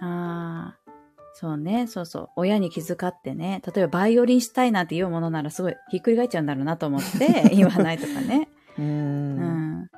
[0.00, 0.90] ああ、
[1.34, 2.28] そうね、そうそう。
[2.36, 8.48] 親に気遣ってね、例えばバイオリンしたいなんて言うものならすごいひっくり返っちゃうんだろうなと思って 言わないとかね。
[8.78, 8.82] う。
[8.82, 9.90] うんん。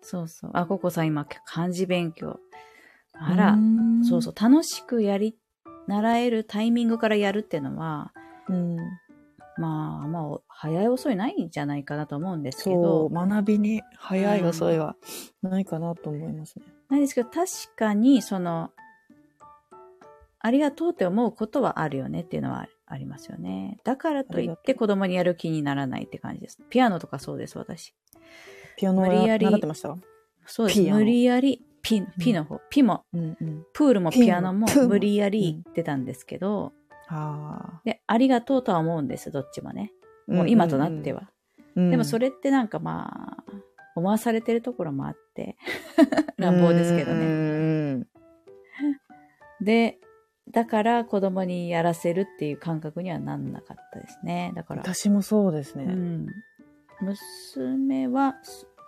[0.00, 0.50] そうそう。
[0.54, 2.40] あ、ココさん今漢字勉強。
[3.14, 3.58] あら、
[4.08, 4.34] そうそう。
[4.40, 5.36] 楽しくやり、
[5.86, 8.12] 習えるタイミングからやるっていうのは、
[8.48, 8.76] うん。
[9.58, 14.96] まあまあ、早い遅いないんじゃないかなと思うんですけそどう、、学びに早いうん遅いは
[15.42, 16.64] ないかなと思いますね。
[16.92, 18.70] ないですけど、確かに、その、
[20.38, 23.78] ありがとうって思うことはあるよねっていうのはありますよね。
[23.84, 26.58] だからといって子供にやる気にならないって感じです。
[26.68, 27.94] ピアノとかそうです、私。
[28.76, 29.96] ピアノ無理やり習ってました？
[30.46, 30.80] そうです。
[30.80, 33.66] 無理やり、ピ、ピの方、ピも、うんうん。
[33.72, 36.72] プールもピアノも無理やり行ってたんですけど、
[37.08, 39.92] あで、ありがとうとは思うんです、どっちもね。
[40.26, 41.30] もう今となっては。
[41.76, 41.90] うん。
[41.90, 43.52] でもそれってなんかまあ、
[43.94, 45.56] 思わされてるところもあって、
[46.36, 47.96] 乱暴ですけどね。
[47.98, 48.06] ね。
[49.60, 49.98] で、
[50.50, 54.52] だから子供にやらせるっていう感覚にはなんなかったですね。
[54.54, 54.82] だから。
[54.82, 55.84] 私もそうですね。
[55.84, 56.26] うん。
[57.00, 58.36] 娘は、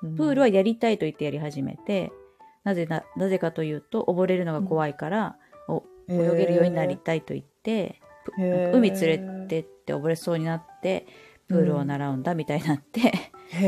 [0.03, 2.13] うんプールはやりたいと言ってやり始めて、
[2.63, 5.39] なぜな、なぜかというと、溺れるのが怖いから、
[6.09, 8.03] 泳げるようになりたいと言って、
[8.75, 11.07] 海連れてって溺れそうになって、
[11.49, 13.67] プールを習うんだみたいになって、へ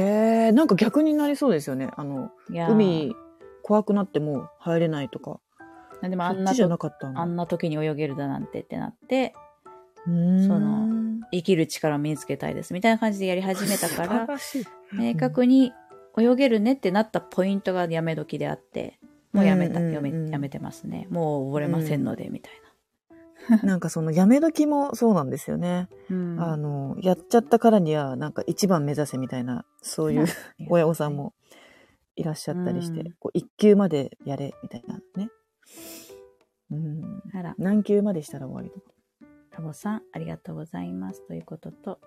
[0.49, 1.91] え、なんか逆になりそうですよね。
[1.97, 3.15] あの、いやー海
[3.63, 5.41] 怖くなっても入れないとか。
[6.03, 9.35] でもあんなじゃなとかったあんな時に泳げるだなんてってなって、
[10.07, 15.73] うーんその生きる力を身につけたいですみたいな感じでやり始めたから、らしい明確に
[16.19, 18.99] 泳げるねってなったポイントがやめ時であって、
[19.33, 21.07] もうやめた、うんうんうんやめやめてますね。
[21.11, 22.66] もう溺れませんので、みたいな
[23.77, 25.89] んかそのやめ時もそうなんですよね。
[26.09, 26.17] な。
[26.17, 30.27] うんあの、やっちゃったからにはなんか一番目指せみたいな、そういう
[30.69, 31.35] 親御さんも
[32.17, 35.31] いらっしゃったりして、うんこう一級までやれみたいなね。
[36.71, 37.23] うん。
[37.59, 38.93] 何級までしたら終わりとか。
[39.51, 41.27] タボさん、ありがとうございます。
[41.27, 42.01] ということと、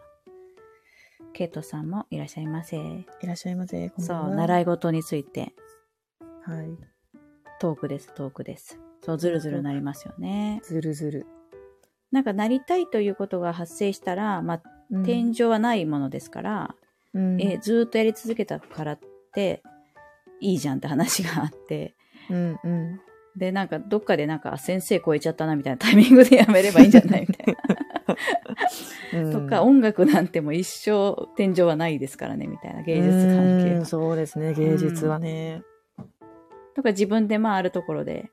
[1.33, 2.77] ケイトさんもいらっしゃいませ。
[2.77, 3.91] いらっしゃいませ。
[3.97, 5.53] そう、習い事について、
[6.43, 6.77] はい。
[7.59, 8.79] トークです、トークです。
[9.01, 10.61] そう、ずるずるなりますよね。
[10.63, 11.25] ずるずる。
[12.11, 16.75] なんか、なりたいということが発生したら、まあ、うん天井はないものですから、
[17.13, 18.99] うんえ、ずーっとやり続けたからっ
[19.33, 19.61] て、
[20.41, 21.95] いいじゃんって話があって、
[22.29, 22.99] うんうん。
[23.35, 27.55] で、なんか、どっかでなんか、あ先生超えちゃったなみたいなタイミングでやめればいいんじゃないみたい
[29.13, 29.21] な。
[29.21, 33.85] うんとか、音楽なんてもう一生天井はないですからね、みたいな、芸術関係う。
[33.85, 35.63] そうですね、芸術はね。
[36.75, 38.29] とか、自分でまああるところで、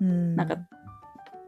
[0.00, 0.58] うんなんか、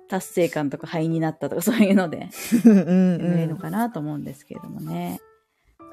[0.08, 2.28] 達成感とか灰になったとか、そういうので、
[2.64, 5.20] うんうんやめるのかなと思うんですけれどもね。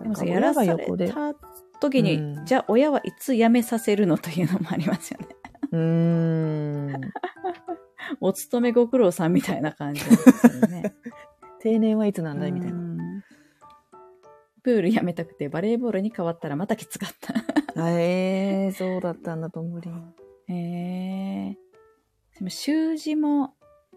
[0.02, 0.86] でもさ、や親らされ。
[1.10, 1.34] た
[1.80, 5.28] 時に、うんじゃあ親はいつ辞めさせるのというのもありますよね。
[5.72, 5.80] うー
[6.98, 7.02] ん。
[8.22, 10.94] お勤めご苦労さんみたいな感じですよね。
[11.60, 12.78] 定年はいつなんだいみたいな。
[12.78, 12.96] うん
[14.64, 17.36] プール辞めたくてバレーボールに変わったらまたきつかった。
[17.80, 19.92] あえー、そうだったんだと思うり。
[20.48, 21.58] へえ
[22.38, 23.54] でも習字も、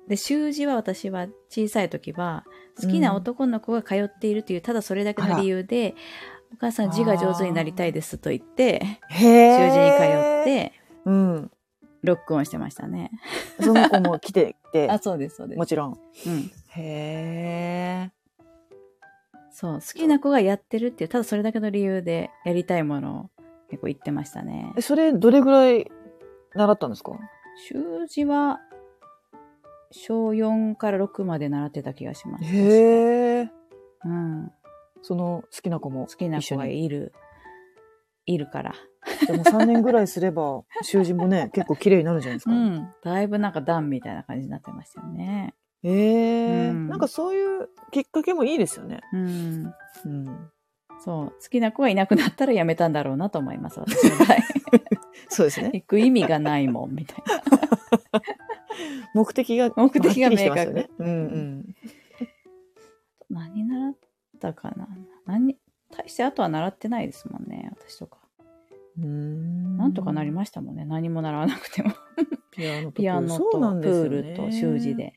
[0.09, 2.44] で、習字は私は小さい時は、
[2.81, 5.94] 好きな男の子が通っているという、ただそれだけの理由で、
[6.53, 8.81] お母さん字が上手になりたいですと言って。
[9.11, 10.44] 習字に通っ。
[10.44, 10.72] て、
[11.05, 11.51] うん。
[12.03, 13.11] ロックオンしてましたね。
[13.61, 15.59] その子も来てて あ、、そうです、そうです。
[15.59, 15.98] もちろん。
[16.27, 16.51] うん。
[16.68, 18.12] へえ。
[19.51, 24.81] そう、好きな子がやってるっていう、ただそれだけの理由でやりたいものを結構言ってましたねえ、。
[24.81, 25.90] それ、どれぐらい
[26.55, 27.18] 習ったんですか？
[27.66, 28.61] 習字は、
[29.90, 32.44] 小4から6まで習ってた気がします。
[32.44, 33.51] へえ。
[34.05, 34.51] うん。
[35.03, 37.12] その好きな子も好きな子がいる、
[38.27, 38.75] いるから。
[39.27, 42.53] でも3年ぐらいすれば、 習字もね、結構綺麗になるんじゃないですか。
[42.53, 42.94] うん。
[43.03, 45.55] だいぶなんか段みたいな感じになってましたよね。
[45.85, 49.01] ええうんなんかそういうきっかけもいいですよね。
[49.12, 49.75] うん。
[50.05, 50.51] うん。
[51.05, 51.31] そう。
[51.31, 54.29] 好きな子がいなくなったらやめたんだろうなと思います、私の場合。
[55.29, 55.71] そうですね。
[55.75, 57.43] 行く意味がないもん、みたいな。
[59.15, 60.89] 目的が、目的が明確ね。
[60.99, 61.77] うんうん。
[63.31, 63.95] 何習っ
[64.41, 64.89] たかな？
[65.27, 65.57] 何、
[65.91, 68.19] 大してあとは習ってないですもんね、私とか。
[68.99, 71.93] うーんなんとかなりましたもんね、何も習わなくても。
[72.95, 74.97] ピアノとプールと習字。
[74.97, 75.15] で。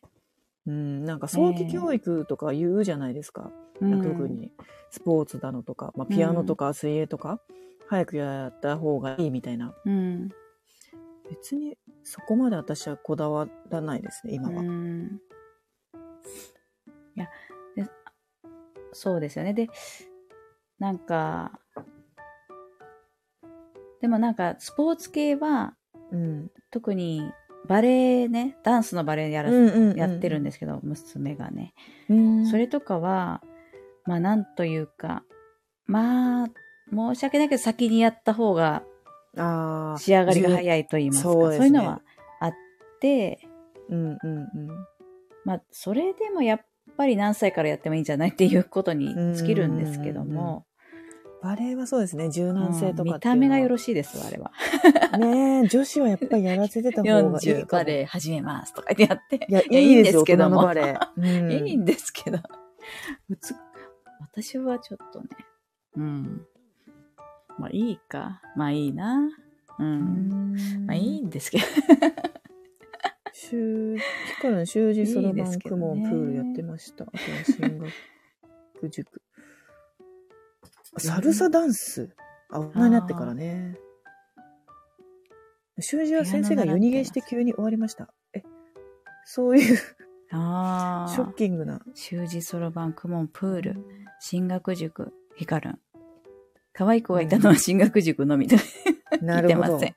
[0.67, 3.52] うん、なんか早期教育とか言うじゃないですか。
[3.65, 4.52] うん特に
[4.89, 7.41] スポーツだのとか、まあ、ピアノとか水泳とか、
[7.88, 9.74] 早くやった方がいいみたいな。
[9.86, 10.30] うん。
[11.30, 14.62] 別にそこまで私はこだわらないですね、今は。
[14.62, 15.22] うん
[17.15, 17.30] いや
[17.76, 17.89] で、
[18.94, 19.54] そうですよね。
[19.54, 19.70] で、
[20.80, 21.60] なんか、
[24.02, 25.76] でもなんか、スポーツ系は、
[26.12, 26.52] うん。
[26.72, 27.32] 特に
[27.67, 31.74] バレエね、ダンスのバレエやら、やってるんでですけど、娘がね。
[32.50, 33.41] それとかは、
[34.06, 35.24] まあなんというか、
[35.86, 36.48] まあ、
[36.92, 38.84] 申し訳ないけど先にやった方が。
[39.98, 42.02] 仕上がりが早いと言いますか、そううそですねいうのは
[42.42, 42.54] あっ
[43.00, 43.40] て、
[43.90, 44.70] うんうんうん。
[45.46, 46.62] まあ、それでもやっ
[46.98, 50.66] ぱり何歳からやってもいいんじゃないっていうことに尽きるんですけども、
[51.42, 54.52] バレエはそうですね、柔軟性とかうん見た目がよろししいです、あれは。
[55.16, 55.18] い。
[55.18, 57.82] ねえ、女子はやっぱりやらせてた方がいい40かも。
[57.82, 59.48] バレエ始めますとか言ってやって。
[59.50, 60.58] いや、いやいいですよ、けども。
[60.58, 60.98] 大人のバレエ。
[61.18, 62.38] うん いいんですけど。
[64.34, 65.28] 私はちょっとね、
[65.98, 66.41] うん。
[67.58, 68.41] まあいいか。
[68.56, 69.30] まあいいな。
[69.80, 69.84] う。
[69.84, 71.63] うんんまあいいんですけど。
[73.34, 74.02] 習字
[74.41, 77.04] から習字、そろばん、いいですけど公ね文、プールやってました。
[77.04, 77.80] あとは進
[78.76, 79.22] 学塾。
[80.98, 82.15] サルサダンス。
[82.50, 83.78] あ、大人になってからね。
[85.80, 88.13] 習字は先生が夜逃げして急に終わりました。
[88.34, 88.44] え、
[89.26, 89.78] そういう
[90.32, 91.12] ああ。
[91.12, 91.82] ショッキングな。
[91.94, 93.86] 習字、そろばん、公文、プール、
[94.23, 95.79] 進学塾、ヒカルン。
[96.73, 98.60] 可愛い子がいたのは進学塾のみで、聞
[99.19, 99.63] いなるほど。
[99.63, 99.95] てません。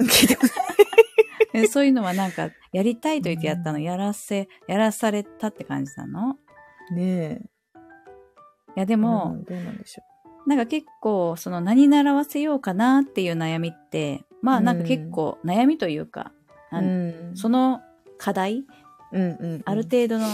[0.00, 1.62] 聞いてません。
[1.64, 6.38] え そういうのはなんか、やりたいと言ってやったの、やらせ、やらされたって感じなの？
[6.92, 7.42] ねえ。
[8.74, 10.02] いやででも、どうなんでしょ
[10.46, 16.32] なんか結構、その何習わせようかなっていう悩みって、まあなんか結構悩みというか、
[16.72, 17.32] うん。
[17.34, 17.82] その
[18.16, 18.64] 課題、
[19.12, 19.62] うんうんうん。
[19.66, 20.26] ある程度の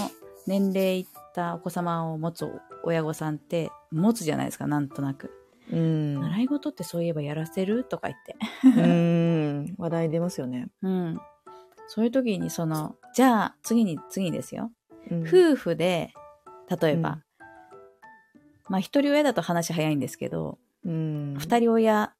[0.47, 2.45] 年齢いったお子様を持つ
[2.89, 5.31] 親御さんって持つじゃないですか、なんとなく。
[5.71, 6.21] うん。
[6.21, 8.37] 習い事ってそういえばやらせるとか言って。
[8.65, 9.75] うん。
[9.77, 10.69] 話題出ますよね。
[10.83, 11.21] うん。
[11.87, 14.71] そういう時にその、じゃあ次に、次にですよ。
[15.11, 16.13] うん夫婦で、
[16.81, 17.23] 例えば、うん
[18.69, 21.37] まあ一人親だと話早いんですけど、うん。
[21.39, 22.13] 二人親、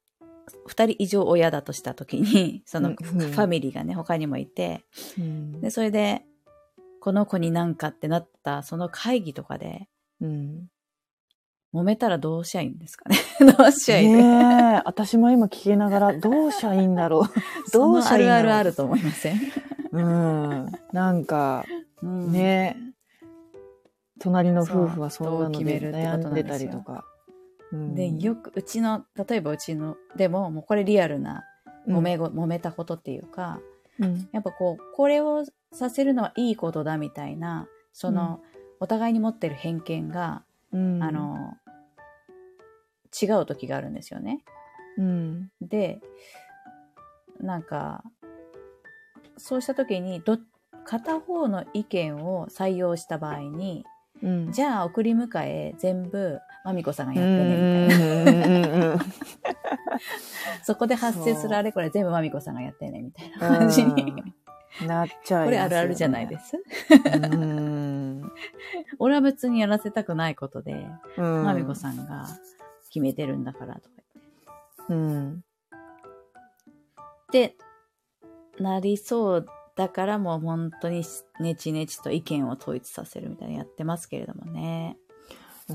[0.65, 4.83] 二人以上親だとした時に、そのうんファミリーがね、他にもいて、
[5.17, 6.25] うんで、それで、
[7.01, 9.87] この子になんかってなった、その会議とかで、
[10.21, 10.67] うん。
[11.73, 13.15] 揉めたらどうしゃいいんですかね
[13.57, 17.71] どうしゃいいね私も今聞きながら、どうしたらいいんだろう。
[17.71, 18.51] どうしたあるらいいんだろう。
[18.51, 19.39] あるあると思いません、
[19.91, 20.71] うん。
[20.91, 21.65] なんか、
[22.01, 22.77] うん、ね
[24.19, 27.03] 隣の夫婦はそんなので悩んでたりとか。
[27.03, 27.09] うん
[27.71, 31.43] で、よく、うちの、例えばうちの、でも、もうこれリアルな、
[31.87, 33.59] 揉めご、揉めたことっていうか、
[33.99, 34.27] うん。
[34.31, 38.41] やっぱこう、これをさせるのはいいことだみたいな、その、
[38.79, 41.03] お互いに持ってる偏見が、うん。
[41.03, 41.57] あ、の、
[43.21, 44.43] 違う時があるんですよね。
[44.97, 45.51] うん。
[45.61, 45.99] で、
[47.41, 48.03] なんか、
[49.37, 50.37] そうした時に、ど、
[50.85, 53.85] 片方の意見を採用した場合に、
[54.21, 54.51] うん。
[54.51, 59.05] じゃあ送り迎え全部、まみこさんがやうんってね、みたいな。
[60.63, 64.03] そこで発生するあれこれ全部まみこさんがやってね、みたいな感じに。
[64.03, 64.33] うん
[64.87, 66.55] なっちゃいますよねこれあるあるじゃないです。
[66.55, 67.78] うん。
[68.99, 71.43] 俺は別にやらせたくないことで、うん。
[71.43, 72.27] まみこさんが
[72.89, 73.89] 決めてるんだからとか
[74.89, 75.31] うん。
[75.31, 75.41] 言っ
[77.31, 77.55] て。
[78.57, 81.05] で、なりそうだからもう本当に
[81.39, 84.97] ネチネチと意見を統一させるみたいなのやってますけれどもね。
[85.69, 85.73] う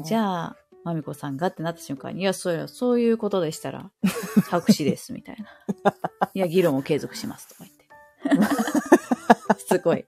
[0.00, 0.02] ん。
[0.02, 3.90] じゃあ、まみこさんがってなった瞬間に、いや、そうや、そういうことでしたら、
[4.50, 5.36] 白紙です、みたい
[5.84, 5.94] な。
[6.34, 7.64] いや、議論を継続します、とか
[8.24, 9.62] 言って。
[9.68, 10.04] すごい。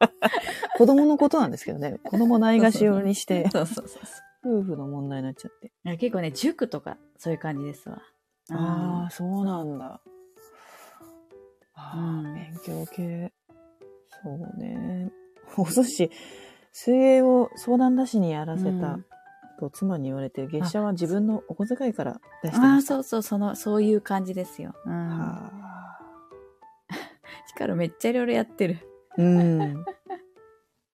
[0.76, 1.98] 子供のことなんですけどね。
[2.04, 3.98] 子供ないがしろにして、 そうそうそ
[4.44, 4.60] う。
[4.60, 5.68] 夫婦の問題になっちゃって。
[5.68, 8.02] いや結構ね、塾とか、そういう感じですわ。
[8.50, 10.00] ああ、そうなんだ。
[11.74, 13.32] ああ、うん勉強系。
[14.22, 15.10] そうね。
[15.56, 16.10] お寿司、
[16.72, 19.06] 水泳を相談出しにやらせたうん
[19.58, 22.94] と妻に言われて、月謝は自分のお小遣いから出してああ、ました。
[22.94, 24.74] そうそう、その、そういう感じですよ。
[24.84, 24.92] うん。
[24.92, 25.50] は
[27.46, 28.78] ヒカルめっちゃいろいろやってる。
[29.18, 29.84] あうん。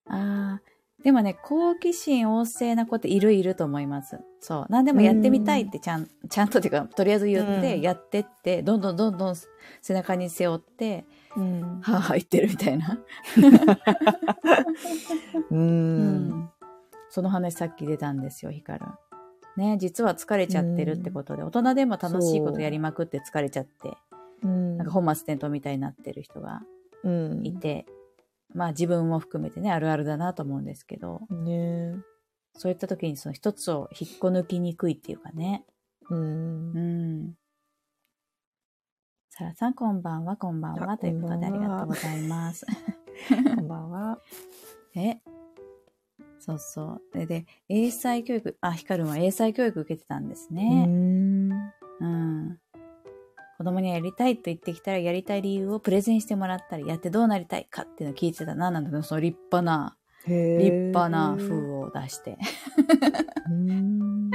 [0.08, 0.62] ああ。
[1.02, 4.20] でもね、好奇心旺盛な子っているいると思います。
[4.40, 4.66] そう。
[4.68, 9.34] 何でもやってみたいってちゃん、 ちゃんとっていうか、とりあえず言って、うんやってって、どんどんどんどん
[9.80, 11.04] 背中に背負って、
[11.36, 11.80] うん。
[11.80, 12.98] はぁはぁ言ってるみたいな。
[15.50, 15.54] う。
[15.54, 16.50] うんん。
[17.10, 18.86] その話さっき出たんですよ、ヒカル。
[19.56, 23.92] ね、実は疲れちゃってるってことで、大人でも楽しいことやりまくって疲れちゃって、
[24.44, 24.78] うん。
[24.78, 26.62] なんか本末転倒みたいになってる人が
[27.02, 27.42] うん。
[28.54, 31.94] まあ自分も含めてね、あるあるだなと思うんですけど、ね
[32.54, 35.64] そういった時にその一つを引っこ抜きにくいっていうかね。
[36.10, 36.14] う。
[36.14, 37.34] うんん。
[39.30, 40.98] サラさん、こんばんは、こんばんあは。
[40.98, 42.66] ということでありがとうございます。
[43.56, 44.18] こんばんは。
[44.94, 45.16] え？
[46.38, 47.18] そうそう。
[47.18, 50.86] で、で、英才教育、あ、ヒカルンは英才教育受けてたんですうね。
[50.86, 51.50] ん。
[52.00, 52.60] うん。
[53.58, 61.48] 子供にはやりたいと言ってきたら、やりたい理由をプレゼンしてもらったり、やってどうなりたいかっていうのを聞いてたな、なんだけど、その立派な、へ立派な風。
[61.48, 62.38] 風を出して。
[63.50, 64.30] うん。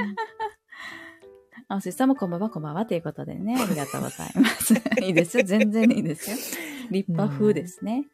[1.69, 4.73] あ、そしたらもこんばんは、こんばんはということでね、ありがとうございます。
[5.01, 6.37] いいですよ、全然いいですよ。
[6.91, 8.05] 立派風ですね。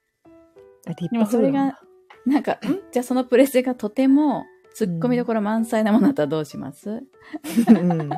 [0.87, 1.79] 立でもそれが、
[2.25, 2.57] なんか、ん？
[2.91, 8.09] じゃあそのプレゼンがとても、突っ込みどころ満載なものだったらどうします、うん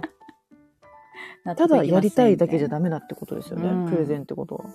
[1.53, 2.85] ただやりたいだけじゃダメ。
[2.85, 4.65] メだってことですよね、うんプレゼンってことは。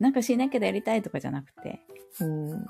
[0.00, 1.80] なんかしなきゃやりたいとかじゃなくて。
[2.20, 2.66] うん。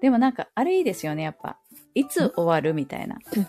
[0.00, 1.58] でもなんか、あれいいですよね、やっぱ。
[1.94, 3.46] いつ終わるみたいなうん。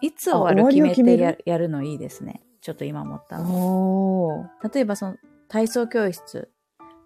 [0.00, 2.42] いつ終わる決めてややるのいいですね。
[2.60, 4.50] ちょっと今思ったの。
[4.72, 5.16] 例えばその、
[5.48, 6.50] 体操教室、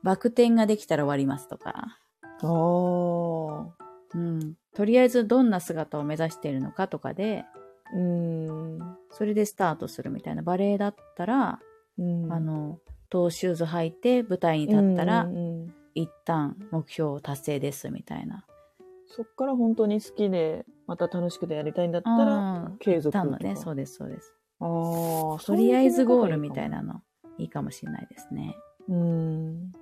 [0.03, 1.99] バク転ができたら終わりますとか。
[4.15, 4.55] うん。
[4.75, 7.45] とりあえずどんな姿を目指しているのかとかで、
[7.95, 8.79] うん。
[9.11, 10.43] それでスタートするみたいな。
[10.43, 11.61] バレエだったら、
[11.99, 12.79] うんあ、の、
[13.09, 18.47] トーシューズ履いて舞台に立ったら、うんうん一旦目標達成ですみたいな。
[19.09, 24.33] そっから本当に好きで、また楽しくてやりたいんだったら、うん継続とのね、そうです、そうです。
[24.61, 26.83] ああ、とりあえずゴールみたいな。
[26.83, 27.03] なの、
[27.39, 28.55] いいかもしれないですね。
[28.89, 29.73] うん。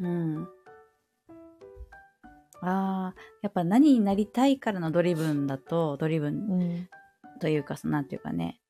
[0.00, 0.48] うん。
[2.62, 6.88] ああ、やっぱ何になりたいからのドリブンだと、ドリブンうん。
[7.40, 8.60] というか、そのなんていうかね、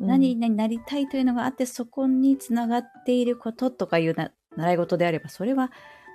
[0.00, 5.72] うん何になりたいというのがあって、そこにつながっていることとかいうな習い事であれば、それは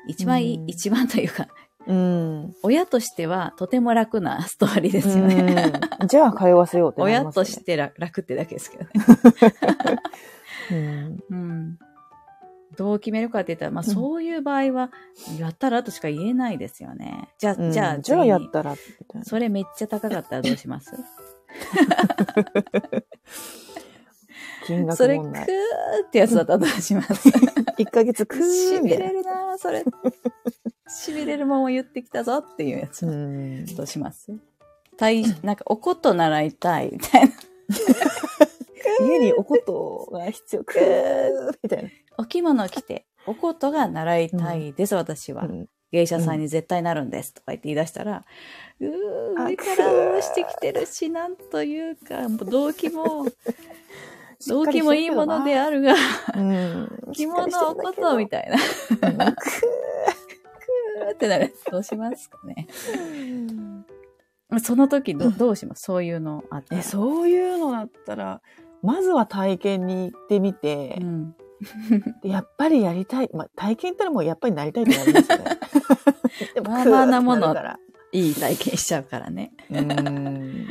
[0.07, 1.47] 一番うん一番というか、
[1.85, 2.53] うん。
[2.63, 5.73] 親としてはとても楽なストーリーですよね。
[5.99, 8.91] うんじゃあ通わせようってなり親として楽楽ってだけですけどね。
[10.71, 11.17] うん。
[11.29, 11.79] うん。
[12.77, 14.91] どう決めるかって言ったら、まあうんそういう場合は、
[15.39, 17.29] やったらとしか言えないですよね。
[17.39, 18.75] じゃあ、うんじゃあ、じゃあやったら。
[19.23, 20.91] それめっちゃ高かったらどうします？
[24.65, 25.31] 金額それ、クー。
[25.31, 27.29] ってやつだったらどうします？
[27.77, 28.89] 1ヶ月くーしび。
[28.89, 29.83] れるなぁそれ。
[30.87, 33.05] しびれるもんを言ってきたぞっていうやつ。
[33.05, 33.65] うん。
[33.75, 34.31] どうします？
[34.97, 37.33] たい、なんか、おこと習いたいみたいな。
[39.01, 40.63] 家におことが必要。
[40.63, 41.89] くーみたいな。
[42.17, 45.43] お着物着て、おことが習いたいです、私は。
[45.43, 48.25] うん芸者さんに絶対なるんですとか言って言い出したら、
[48.79, 53.27] うー、あ上から下ろしてきてるし、なんというか、もう動機も、
[54.49, 55.93] 動機もいいものであるが、
[56.35, 57.11] うん。
[57.13, 58.55] 着物おことみたいな。
[58.55, 59.45] うん く
[61.05, 61.53] うーってなる。
[61.71, 62.67] どうしますかね。
[64.51, 65.83] ーその時ど、どうします？
[65.83, 66.75] そういうのあって。
[66.77, 68.41] え、そういうのだったら、
[68.83, 71.35] まずは体験に行ってみてう、ん。
[72.23, 73.29] やっぱりやりたい。
[73.33, 75.45] まあ、体験行ったらもうやっぱりなりたいってなりますよね。
[76.53, 77.55] でもまあまあなもの
[78.11, 79.53] いい体験しちゃうからね。
[79.71, 80.67] うん。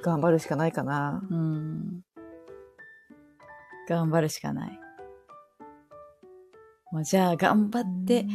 [0.00, 1.22] 頑張るしかないかな。
[1.28, 2.02] うん。
[3.88, 4.80] 頑張るしかない。
[6.92, 8.26] もうじゃあ、頑張って、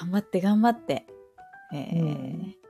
[0.00, 1.06] 頑張って、頑張って。
[1.72, 2.62] えー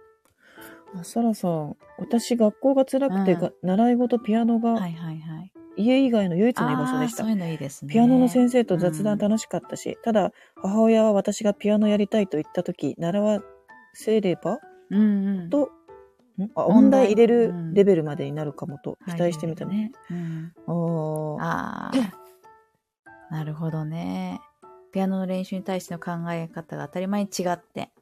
[0.94, 5.52] あサラさん、私学校が辛くて、うんが習い事ピアノがはいはいはい。
[5.76, 7.30] 家以外の唯一の居場所でしたそう。
[7.30, 7.92] いうのいいですね。
[7.92, 13.40] ピアノの先生と雑うん談楽しかったし、ただ母親は私がピアノやりたいと言った時、習わ
[13.94, 14.58] せれば
[14.90, 15.50] うんうん。
[15.50, 15.70] と、
[16.38, 16.50] ん？
[16.54, 19.70] あ音大入れるうんレベルまでになるかもと期はい待してみたの。
[19.72, 19.92] ね。
[20.10, 20.52] うん。
[20.66, 21.90] あーあ
[23.30, 23.34] あ。
[23.34, 24.40] なるほどね。
[24.92, 27.90] ピアノの練習に対しての考え方が当たり前に違って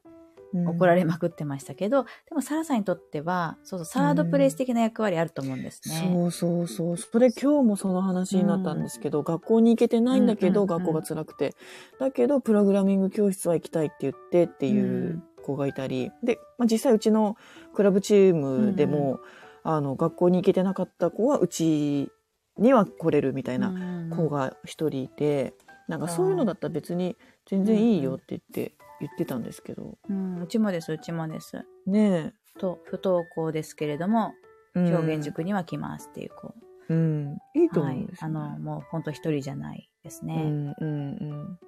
[0.53, 6.09] 怒られまくってましたけど、でもサラさんにとっては、そうそう、サードプレイス的な役割あると思うんですね。
[6.13, 6.97] そうそうそう。
[6.97, 11.55] それ今日もその話になったんですけど、学校に行けてないんだけど、うんうんうん学校が辛くて。
[11.99, 16.11] だけど、プログラミング教室は行きたいって言ってっていう子がいたり。
[16.23, 17.35] で、まあ、実際うちの
[17.73, 19.19] クラブチームでも、
[19.63, 22.09] あの、学校に行けてなかった子はうち
[22.57, 23.73] には来れるみたいな
[24.15, 25.53] 子が一人いて、
[25.87, 29.97] なんかそういうのだったら別に全然いいよって言って、言ってたんですけど。
[30.09, 31.65] うん、うちもです、うちもです。
[31.85, 34.33] ねと、不登校ですけれども、
[34.75, 36.53] 表現塾には来ますっていう子。
[36.89, 37.37] うん。
[37.55, 38.15] いいと思はいうんで。
[38.15, 40.35] すあの、もう本当一人じゃないですうね。
[40.43, 41.59] んうんうん。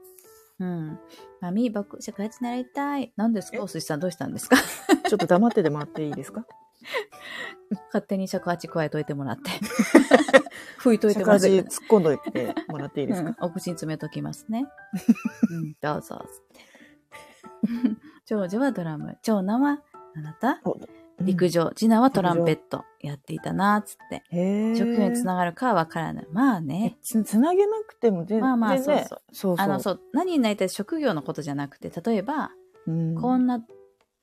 [0.59, 0.99] うん。
[1.41, 3.11] マミー、僕、社会人習いたい。
[3.17, 3.61] 何ですか？
[3.63, 4.57] お寿司さんどうしたんですか？
[5.07, 6.45] ちょっと黙っててもらっていいですか？
[7.91, 9.51] 勝手に尺八加えといてもらって。
[10.79, 11.47] 拭いといてもらって。
[11.47, 14.65] 突っ込んどいてもらっていいですか、うん、お口に詰めときますね。
[15.49, 16.72] うん、どうぞ、つって。
[18.26, 19.82] 長女はドラム、長男は、
[20.16, 20.61] あなた？
[20.66, 20.78] お
[21.22, 24.24] 陸上、次男はトランペットやっていたな、つって。
[24.76, 26.28] 職業につながるかはわからない。
[26.32, 26.97] まあね。
[27.01, 29.22] つつなげなくても全然、まあまあ、そうねそう。
[29.32, 29.55] そう。
[29.57, 32.51] あの、そう、何になりたい職業のことじゃなくて、例えば、
[32.88, 33.64] うん、こんな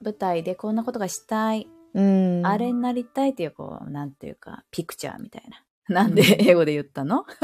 [0.02, 6.02] 舞台でこんなことがしたい、うん、あれになりたいっていう、こう、なんていうか、 pictureみたいな。
[6.02, 7.24] なんで英語で言ったの？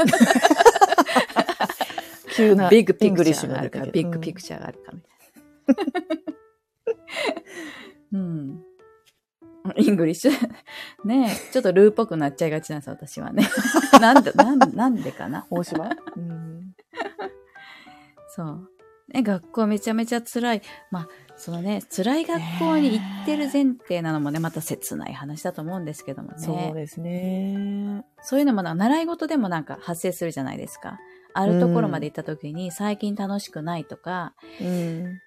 [2.35, 5.16] 急な big pictureがあるか、 big pictureがあるかみたいな。
[8.13, 8.63] うん。
[9.75, 10.31] English？
[11.03, 13.47] ねえ、ちょっとルーっぽくなっちゃいがちなんです、私はね。
[13.99, 15.45] なんで、なんなんでかな？
[15.49, 16.73] 大柴うん。
[18.29, 18.69] そう。
[19.13, 20.61] ね、学校めちゃめちゃ辛い。
[20.91, 21.07] まあ、
[21.37, 26.37] そのね、辛い学校に行ってる前提なのもね、また切ない話だと思うんですけどもね。
[26.37, 28.05] そうですね。
[28.21, 30.99] そういうのもな習い事でもなんか発生するじゃないですか。
[31.33, 35.21] あるところまで行った時に最近楽しくないとか、うん。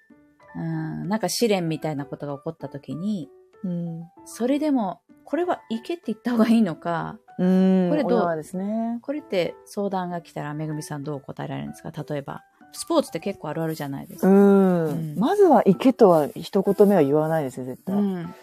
[0.55, 3.29] うん、なんか試練みたいなことが起こった時に、
[3.63, 4.03] うん。
[4.25, 7.89] それでも、これは行けって言った方がいいのか、うん。
[7.89, 8.99] これどうですね。
[9.01, 11.91] これって相談が来たらめぐみさんどう答えられるんですか？
[11.91, 12.41] 例えば、
[12.73, 14.27] スポーツって結構あるあるじゃないですか。
[14.27, 14.85] うん。
[14.87, 17.95] うんまずは行けとは一言目は言わないですよ、絶対。
[17.95, 18.33] うん。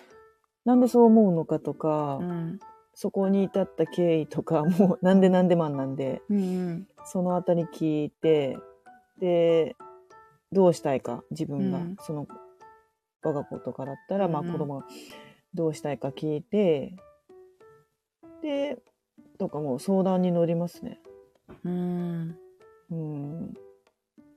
[0.65, 2.61] なんでそう思うのかとか、うん。
[2.95, 6.89] そこに至った経緯とか、もうなんでなんでマンなんで、うん。
[7.05, 8.59] そのあたり聞いて、
[9.21, 9.77] で、
[10.53, 12.26] どうしたいか、自分が、うんその、
[13.22, 14.86] 我が子とかだったら、まあうんうん子供が
[15.55, 16.96] どうしたいか聞いて、
[18.42, 18.78] で、
[19.38, 21.01] とかもう相談に乗りますね。
[21.64, 22.38] うん。
[22.90, 23.55] うん。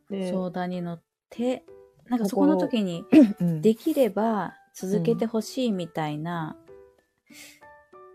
[0.10, 1.64] で、相談に乗って、
[2.08, 3.06] なんかそこの時に、
[3.40, 6.58] うんできれば続けてほしいみたいな、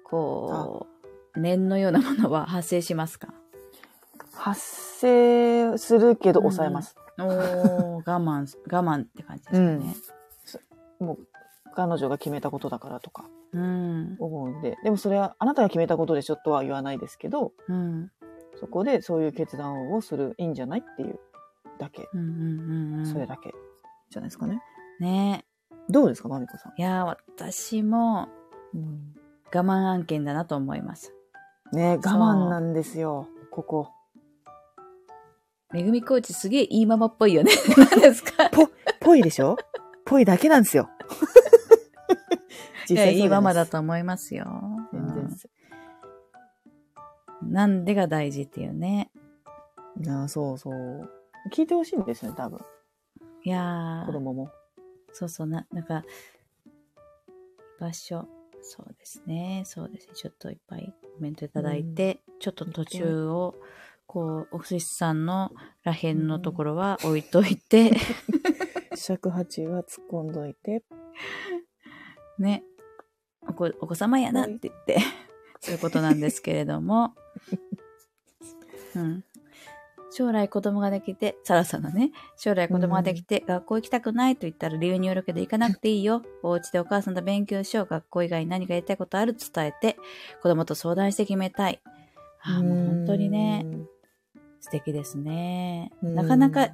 [0.04, 0.86] こ
[1.34, 3.32] う、念のようなものは発生しますか？
[4.34, 6.96] 発生するけど抑えます。
[7.18, 9.96] おー、我慢、我慢って感じですかね。
[11.00, 11.18] もう、
[11.74, 14.16] 彼女が決めたことだからとかうん。
[14.18, 14.76] 思うんで。
[14.82, 18.10] でもそれは、あなたが決めたことでしょとは言わないですけど、うん。
[18.58, 21.18] そこでそういう決断をする、いいんじゃないっていう
[21.78, 22.08] だけ。
[22.12, 22.20] うん。
[22.20, 22.28] うん。
[22.28, 22.32] う
[22.96, 22.98] ん。
[23.00, 23.06] うん。
[23.06, 23.54] それだけ。
[24.10, 24.62] じゃないですかね。
[25.00, 25.44] ね
[25.88, 26.72] どうですか、まみこさん？
[26.80, 28.28] いやー、私も
[28.74, 29.14] うん、
[29.54, 31.12] 我慢案件だなと思います。
[31.72, 33.90] ね我慢なんですよ、ここ。
[35.72, 37.52] めぐみコーチすげえいいママっぽいよね。
[37.76, 38.50] 何ですか？
[39.00, 39.56] ぽいでしょ？
[40.04, 40.88] ぽいだけなんですよ。
[42.88, 43.72] いや、いいママだと。
[43.72, 44.46] と思いますよ。
[44.92, 45.16] 全然。
[45.16, 45.36] うん
[47.42, 49.10] なんでが大事っていうね。
[50.08, 51.10] ああそうそう。
[51.52, 52.58] 聞いてほしいんですね、多分。
[53.44, 54.50] いやー、子供も。
[55.12, 56.02] そうそうな、なんか、
[57.78, 58.26] 場所、
[58.62, 60.14] そうですね、そうですね。
[60.14, 63.54] ちょっといっぱいコメントいただいて、ちょっと途中を、
[64.06, 65.50] こう、お寿司さんの
[65.84, 67.92] らへんのところは置いといて、
[68.94, 70.82] 尺八は突っ込んどいて。
[72.38, 72.62] ね、
[73.48, 74.98] お子お子様やなって言って、
[75.60, 77.14] そういうことなんですけれども、
[78.94, 79.24] うん。
[80.10, 86.22] 将来子供ができて、サラさんのね、将来子供ができて、学校行きたくないと言ったら理由によるけど行かなくていいよ。
[86.42, 87.86] お家でお母さんと勉強しよう。
[87.86, 89.98] 学校以外に何かやりたいことあると伝えて、
[90.42, 91.80] 子供と相談して決めたい。
[92.40, 93.66] ああ、もう本当にね、
[94.66, 95.92] 素敵ですね。
[96.02, 96.70] うんなかなか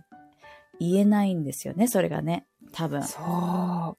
[0.80, 2.47] 言えないんですよね、それがね。
[2.72, 3.03] 多分。
[3.03, 3.99] そ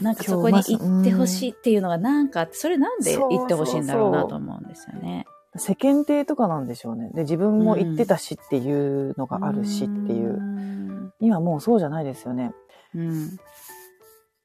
[0.00, 5.24] なんかそこに行ってほしいっていうのがなんかあって、それなんで行ってほしいんだろうなと思うんですよね。
[5.54, 5.58] う。
[5.60, 7.10] 世間体とかなんでしょうね。
[7.14, 10.32] で、自分も言ってたしっていうのがあるしっていう。
[10.32, 11.12] ん。
[11.20, 12.52] 今もうそうじゃないですよね。
[12.96, 13.38] うん。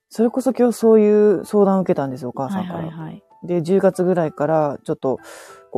[0.09, 2.79] それこそ今日そういう相談を受けたんですよ、お母はいさんから。
[2.79, 3.23] はいはい。
[3.43, 5.17] で、10月ぐらいからちょっと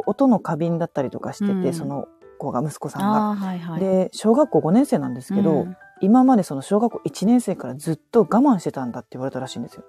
[0.05, 2.07] 音の過敏だったりとかしてて、うんその
[2.38, 3.36] 子が、息子さんが。
[3.36, 3.79] はいはい。
[3.79, 9.86] で、小学校5年生なんですけど、うん今までその小学校1年生からずっと我慢してたんだって言われたらしいんですよ。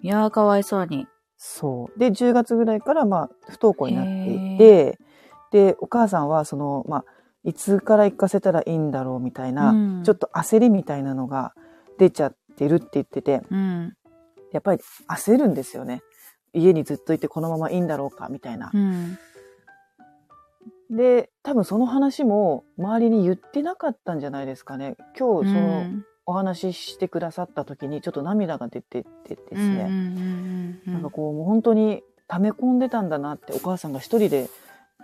[0.00, 1.06] いやー、かわいそうに。
[1.36, 1.98] そう。
[1.98, 4.98] で、10月ぐらいから、まあ、不登校になっていて、
[5.52, 7.04] で、お母さんは、その、まあ、
[7.44, 11.52] いつから行かせたらいいんだろうみたいな、うんちょっと焦りみたいなのが
[11.98, 13.94] 出ちゃってるって言ってて、うん。
[14.52, 16.02] やっぱり焦るんですよね。
[16.52, 18.78] 家にずっといてこのままいいんだろうかみたいなう。
[18.78, 19.18] ん。
[20.90, 24.96] で、多分その話も周りに言ってなかったんじゃないですかね。
[25.18, 25.86] 今日その
[26.26, 29.88] お話ししてくださった時にちょっと涙が出ててですね。
[30.86, 34.48] なんかこう、もう本当に溜め込んでたんだなって、お母さんが一人で、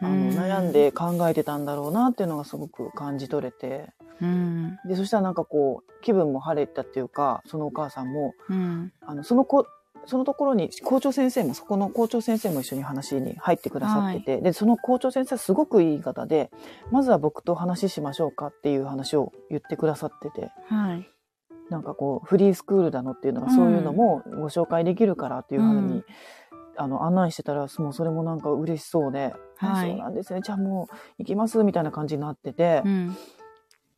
[0.00, 4.78] あの、うん悩んで考えてたんだろうなっていうのがすごく感じ取れて、うん。
[4.86, 8.92] で、そしたらなんかこう、気分も晴れたっていうか、そのお母さんも、うん。
[9.00, 9.66] あの、その子、
[10.06, 16.50] そのところに校長先生も、そこの校長先生も一緒に話に入ってくださってて、で、その校長先生はすごくいい方で、
[16.90, 21.08] まずは僕と話しましょうかっていう話を言ってくださってて、はい。
[21.70, 26.04] なんかこう、フリースクールだのっていうのが、そういうのもご紹介できるからっていうふうに、うん
[26.78, 30.40] あの、案内してたら、もうそれもなんか嬉しそうで、はいあそうなんですね。
[30.42, 33.16] じゃあもう行きますみたいな感じになってて、うん。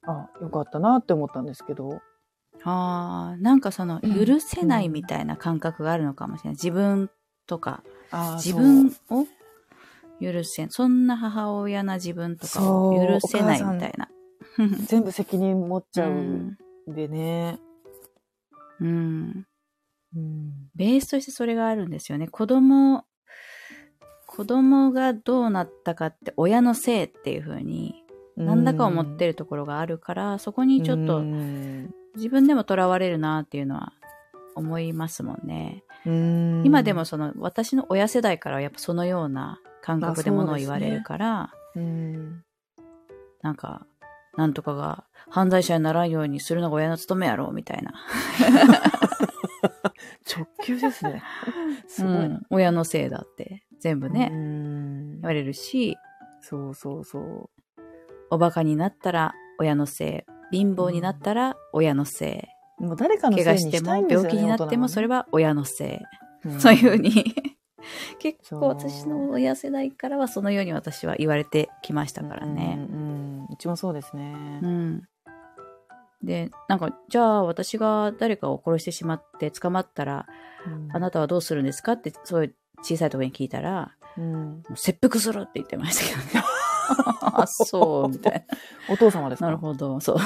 [0.06, 2.00] あ、よかったなって思ったんですけど。
[2.64, 6.54] ああ、なんかその、うん許せないみたいな感覚があるのかもしれない。
[6.54, 7.10] 自分
[7.46, 9.26] とか、あ自分を
[10.20, 10.70] 許せん。
[10.70, 14.08] そんな母親な自分とかを許せないみたいな。
[14.86, 17.58] 全部責任持っちゃううんでね。
[18.80, 19.46] うん。
[20.16, 20.52] うん。
[20.74, 22.28] ベースとしてそれがあるんですよね。
[22.28, 23.04] 子供、
[24.26, 28.02] 子供がどうなったかって親のせいっていう風に、
[28.36, 33.92] なんだか思ってるところがあるから、そこにちょっとうん自分でも囚われるなっていうのは
[34.54, 35.84] 思いますもんね。
[36.06, 42.44] うん今でもその私の親世代からはやっぱそのような感覚でものを言われるから、うん
[43.42, 43.86] なんか、
[44.36, 47.92] なんとかが犯罪者にならんようにするのが親の務めやろ、みたいな。
[50.26, 51.22] 直球ですね。
[51.88, 52.20] すごいな。
[52.20, 55.96] うん親のせいだって全部ね、うん言われるし、
[56.40, 57.50] そうそうそう。
[58.30, 66.00] おバカになったら親のせい、貧乏になったら親のせもう誰かい、のせいに怪我しても病気になってもそれは、は親のせ
[66.46, 66.48] い。
[66.48, 67.12] んそういうふうに。
[68.18, 72.74] 結構私の親世代からはそのように私は言われてきましたからね。
[72.76, 73.18] うんうん
[73.50, 74.60] うちもそうですね。
[74.62, 75.02] うん。
[76.22, 80.26] で、なんか、じゃあ私が誰かを殺してしまって捕まったら、
[80.66, 86.46] うんあなたはどうするんですかって、そういう小さいところに聞いたら、うん切腹するって言ってましたけどね。
[86.88, 88.46] あ、そう、みたい
[88.88, 89.46] お父様ですか？
[89.46, 89.52] な。
[89.52, 90.16] なるほど、そう。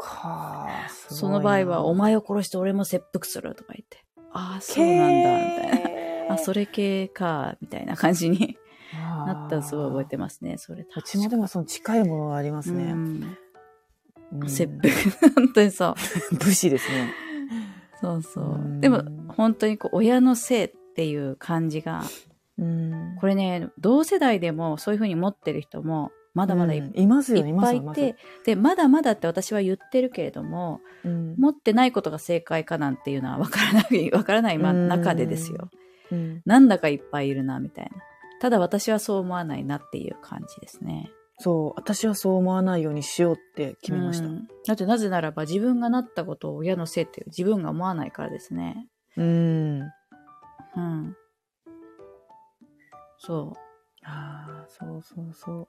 [0.00, 4.04] かあその場合は、お前を殺して俺も切腹するとか言って。
[4.32, 5.82] ああ、そうなんだ、みたい
[6.22, 6.28] な。
[6.28, 8.58] なあ、それ系か、みたいな感じに
[8.92, 10.58] なったのすごい覚えてまますね。
[10.58, 12.84] それうちもでもその近いものがありますね。
[12.84, 13.36] うん
[14.32, 14.92] うん切腹。
[15.34, 16.34] 本当にそう。
[16.36, 17.10] 武士ですね。
[18.00, 18.58] そうそうう。
[18.58, 19.02] んでも、
[19.32, 22.02] 本当にこう、親のせいっていう感じが、
[22.58, 35.70] うんこれね、同世代でもそういうふうに持ってる人も、まだまだい,、うんいますよね、いっぱいいて、で、まだまだって私は言ってるけれども、うん持ってないことが正解かなんていうのはわからない、 わからないまうん中でですよ。
[36.10, 37.90] うんなんだかいっぱいいるな、みたいな。
[38.40, 41.10] ただ私はそう思わないなっていう感じですね。
[41.40, 44.26] そう、私はそう思わないようにしようって決めました。
[44.26, 48.86] うんだってなぜならば自分がなったことを親のせいっていう自分が思わないからですね。
[49.16, 49.80] うん。
[50.76, 51.16] うん。
[53.18, 53.56] そ
[54.04, 55.68] ああ、そうそうそ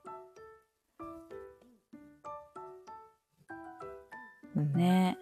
[4.56, 4.76] うんう。
[4.76, 5.18] ね。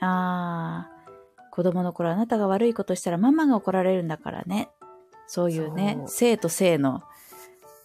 [0.00, 4.68] ああ、子供の頃あなたが悪いことしたらママが怒られるんだからね。
[5.26, 7.02] そういうねそ、う性と性の、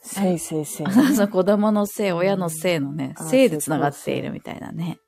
[0.01, 0.87] せいせいせい。
[1.15, 4.99] そう子供の性、親の性のね、性で繋がっているみたいなね。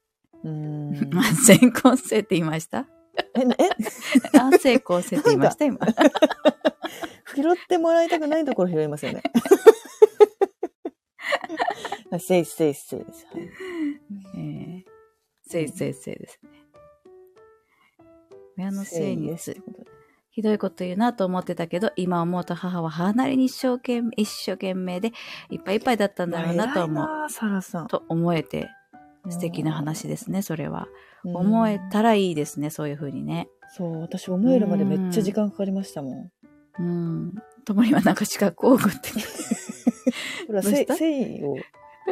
[0.43, 1.09] うん。
[1.13, 2.87] まあ、先行性って言いました？
[3.35, 3.69] え、なえ、
[4.39, 5.79] あ、成功性って言いました今。
[7.35, 9.23] 拾ってもらいたくないところ拾いますよね。
[12.19, 13.25] せいせいせいです。
[13.31, 13.49] はい
[14.35, 14.83] えー、
[15.47, 16.49] せいせいせいですね。
[18.57, 19.55] 親のせいにです
[20.29, 25.11] ひどいこと言うなと思ってたけど、今思うと母は母なりに一生懸命、一生懸命で
[25.49, 27.29] いっぱいいっぱいだったんだろうなと思う。
[27.29, 27.87] サラさん。
[27.87, 28.67] と思えて
[29.29, 30.87] 素敵な話ですね、それは。
[31.25, 33.47] うん思えたらいいですね、そういうふうにね。
[33.75, 36.31] そう、私思えるまでめっちゃ時間かかりましたも
[36.79, 36.83] ん。
[36.83, 37.35] うん。
[37.65, 39.21] ともにはなんか資格を送ってきて。
[40.47, 40.95] これはどうした？
[40.95, 41.55] せいを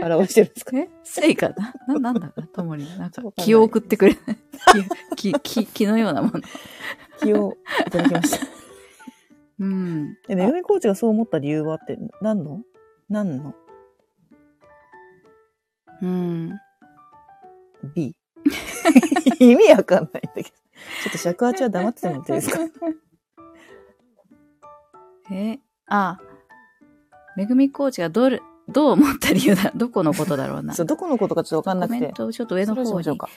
[0.02, 0.78] 表してるんですか？
[0.78, 0.90] え？
[1.04, 1.74] せいかな？
[1.96, 4.38] な、なんだか、ともにはなんか気を送ってくれ ない。
[5.18, 6.42] 気、気、気気のようなもの。
[7.22, 7.58] 気を
[7.88, 8.48] いただきました。
[9.60, 10.18] うん。
[10.30, 12.62] え、めぐみコーチがそう思った理由はって何の？
[13.10, 13.54] 何の？
[16.02, 16.52] うん。
[17.94, 18.16] ?B。
[19.40, 20.50] 意味わかんないんだけど。
[20.50, 22.60] ちょっと尺八は黙っててもらっていいですか？
[25.32, 26.20] え、あ、
[27.38, 30.74] めぐみコーチがどれ、どう思った理由だ、どこのことだろうな？
[30.74, 32.14] そう、どこのことかちょっとわかんなくてコメン。
[32.14, 33.30] トをちょっと上の方に、ましょうか。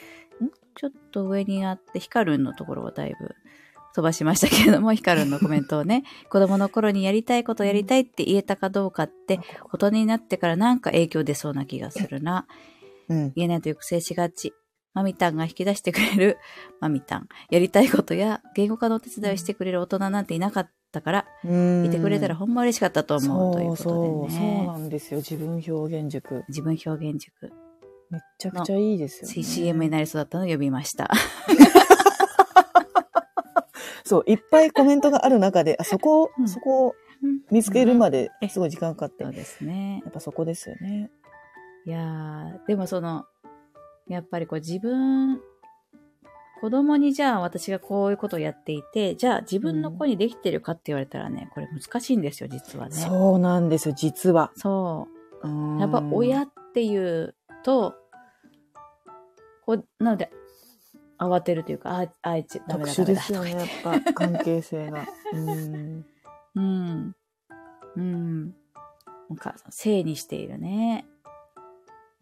[0.76, 3.34] ちょっと上にあって、ヒカルンのところをだいぶ
[3.94, 9.38] 飛ばしましたけれども、ヒカルンのコメントをね、 子供の頃にやりたいことやりたいって言えたかどうかって、
[9.72, 12.46] 大人になってからなんか影響出そうな気がするな。
[13.08, 13.32] うん。
[13.36, 14.52] 言えないと抑制しがち。
[14.94, 16.38] マミタンが引き出してくれる
[16.80, 17.28] マミタン。
[17.50, 24.66] やりたいことや言語化のお手伝いをしてくれる大人なんていなかったから、うんいてくれたらほんま嬉しかったと思うということでそう、そうね。
[24.66, 25.18] なんですよ。
[25.18, 26.44] 自分表現塾。
[26.48, 27.52] 自分表現塾。
[28.10, 29.42] めっちゃくちゃいいですよ、ね。
[29.42, 31.10] CM になりそうだったのを呼びました。
[34.04, 36.94] そう、いっぱいコメントがある中で、あそこを、うんそこを
[37.50, 40.02] 見つけるまですごい時間かかって、やそうですね。
[40.06, 41.10] っぱそこですよね。
[41.86, 43.24] いやー、でもその、
[44.08, 45.40] やっぱりこう自分、
[46.60, 52.92] 子供にじゃあ私がこういうことをやっていて、じゃあ自分の子にできてるかって言われたらね、これ難しいんですよ、実はね。
[52.92, 54.50] そうなんですよ、実は。
[54.56, 55.08] そ
[55.42, 55.48] う。
[55.48, 57.34] うんやっぱ親っていう
[57.64, 57.94] と、
[59.66, 60.30] こう、なので、
[61.18, 62.92] 慌てるというか、あ、あいつ、ダメ特だ、ダメだ。
[62.92, 65.06] 殊ですよね、やっぱ関係性が。
[65.32, 66.06] うん。
[66.54, 67.16] うん。
[67.96, 68.54] うん。
[69.30, 71.06] お母さん、性にしているね。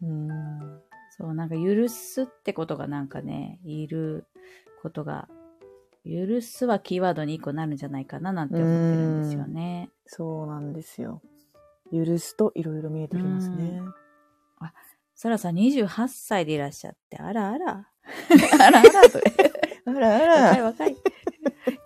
[0.01, 0.82] うん。
[1.17, 4.25] そう、なんか許すってことがなんかね、いる
[4.81, 5.27] ことが、
[6.05, 9.89] 許すはキーワードに一個なるんじゃないかななんて思ってるんですよね。
[10.05, 11.21] そうなんですよ。
[11.91, 13.81] 許すといろいろ見えてきますね。
[15.15, 17.87] サラさん28歳でいらっしゃって、あらあら。
[18.59, 19.19] あらあらと。
[19.85, 20.97] あらあ若いら、若い。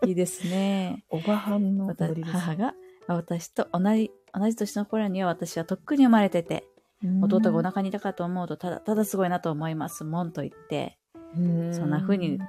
[0.07, 1.03] いいですね。
[1.09, 2.38] おばはんの私ノリです。
[2.38, 2.73] 母が、
[3.07, 6.65] あ私と同じ、同じ年の頃には私はとっくに生まれてて、
[7.03, 10.97] 弟がお腹にいたかと思うと、ただただすごいなと思いますもんと言って、
[11.35, 12.39] うんそんな風に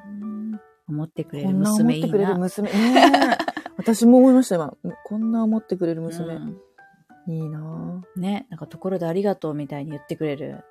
[0.89, 2.39] 思ってくれるこんな思っ娘いいてくれるな。
[2.39, 2.71] 娘。
[3.77, 4.75] 私も思いました、今。
[5.05, 6.35] こんな思ってくれる娘。
[6.35, 6.57] うん
[7.29, 10.65] いいなね、なんかところでありがとうみたいに言ってくれる。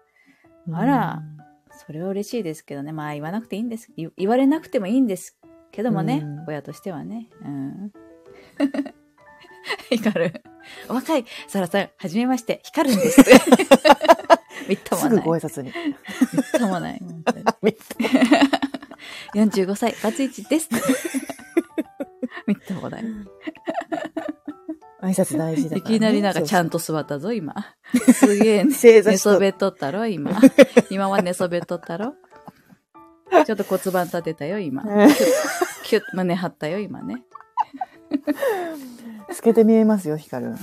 [0.67, 1.21] ぁあら
[1.69, 2.91] それは嬉しいですけどね。
[2.91, 3.91] まあ言わなくていいんです。
[3.95, 5.37] 言言われなくてもいいんです
[5.71, 6.21] けどもね。
[6.23, 7.29] うん親としてはね。
[7.45, 7.91] うん。
[9.89, 10.43] 光る。
[10.89, 13.21] お若い、サラさん、はじめまして、光るんです。
[14.67, 15.25] みっともすぐない。
[15.25, 15.71] ご挨拶に。
[16.33, 17.01] みっともない。
[17.61, 17.81] みっと
[19.35, 20.69] 45歳、バツイチです。
[22.45, 23.03] みっともない。
[25.01, 25.81] 挨拶大事だね。
[25.81, 27.53] きなりなんかちゃんんと座ったぞ、今。
[28.13, 30.39] すげえ、ね、寝そべっとったろ、今。
[30.89, 32.15] 今は寝そべっとったろ。
[33.45, 34.83] ちょっと骨盤立てたよ、今。
[34.83, 35.09] ね
[35.83, 37.23] キュッ、胸張ったよ、今ね。
[39.33, 40.53] 透けて見えますよ、ヒカル。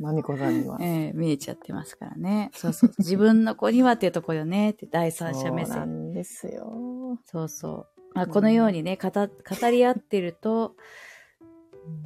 [0.00, 0.78] マミコさんには。
[0.82, 2.50] ええ見えちゃってますからね。
[2.54, 2.92] そうそう。
[2.98, 6.10] 自分の子にはっていうとこよね、って第三者目そうな線。
[6.10, 7.18] んですよ。
[7.24, 7.86] そうそう。
[8.14, 10.76] まあ、このようにね、語、語り合ってると、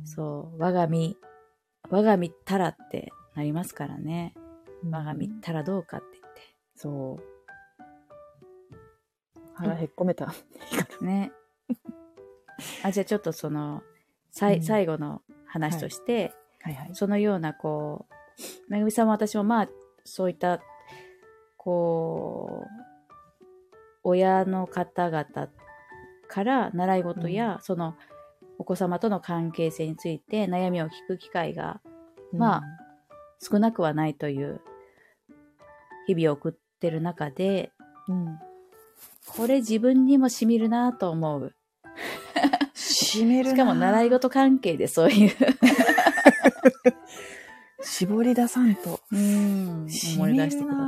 [0.02, 1.18] うそう、我が身、
[1.90, 4.34] 我が身たらってなりますからね。
[4.84, 6.40] ん我が身たらどうかって言って。
[6.76, 7.38] そう。
[9.54, 10.32] 腹へっこめた。
[11.02, 11.32] ね。
[12.82, 13.82] あ、じゃあちょっとその、
[14.30, 16.90] さいうん最後の話として、はいはい。
[16.92, 18.06] そのようなこ
[18.68, 19.68] う、めぐみさんも私もまあ、
[20.04, 20.60] そういった、
[21.56, 22.68] こう、
[24.04, 25.24] 親の方々
[26.28, 27.96] から習い事や、その、
[28.58, 31.80] お子様との関係性について悩みを聞く機会が
[32.32, 32.62] まあ
[33.40, 34.60] 少なくはないという
[36.06, 37.70] 日々を送ってる中で、
[38.08, 38.38] うん。
[39.26, 41.54] これ自分にも染みるなと思う。
[43.10, 45.32] しめるなしかも習い事関係でそういう、
[47.82, 49.00] 絞り出さんと。
[49.10, 49.86] うん、
[50.16, 50.82] 思い出してくださ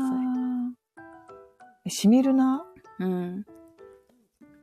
[1.87, 1.91] い。
[1.91, 2.64] しみるな？
[3.01, 3.05] い。
[3.05, 3.45] うん。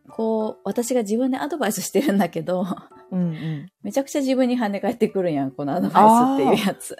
[0.09, 2.65] こう、私が自分でアドバイスしてるんだけど、
[3.11, 3.67] うんうん。
[3.83, 6.97] めちゃくちゃ自分に跳ね返ってくるやん、このアドバイスっていうやつ。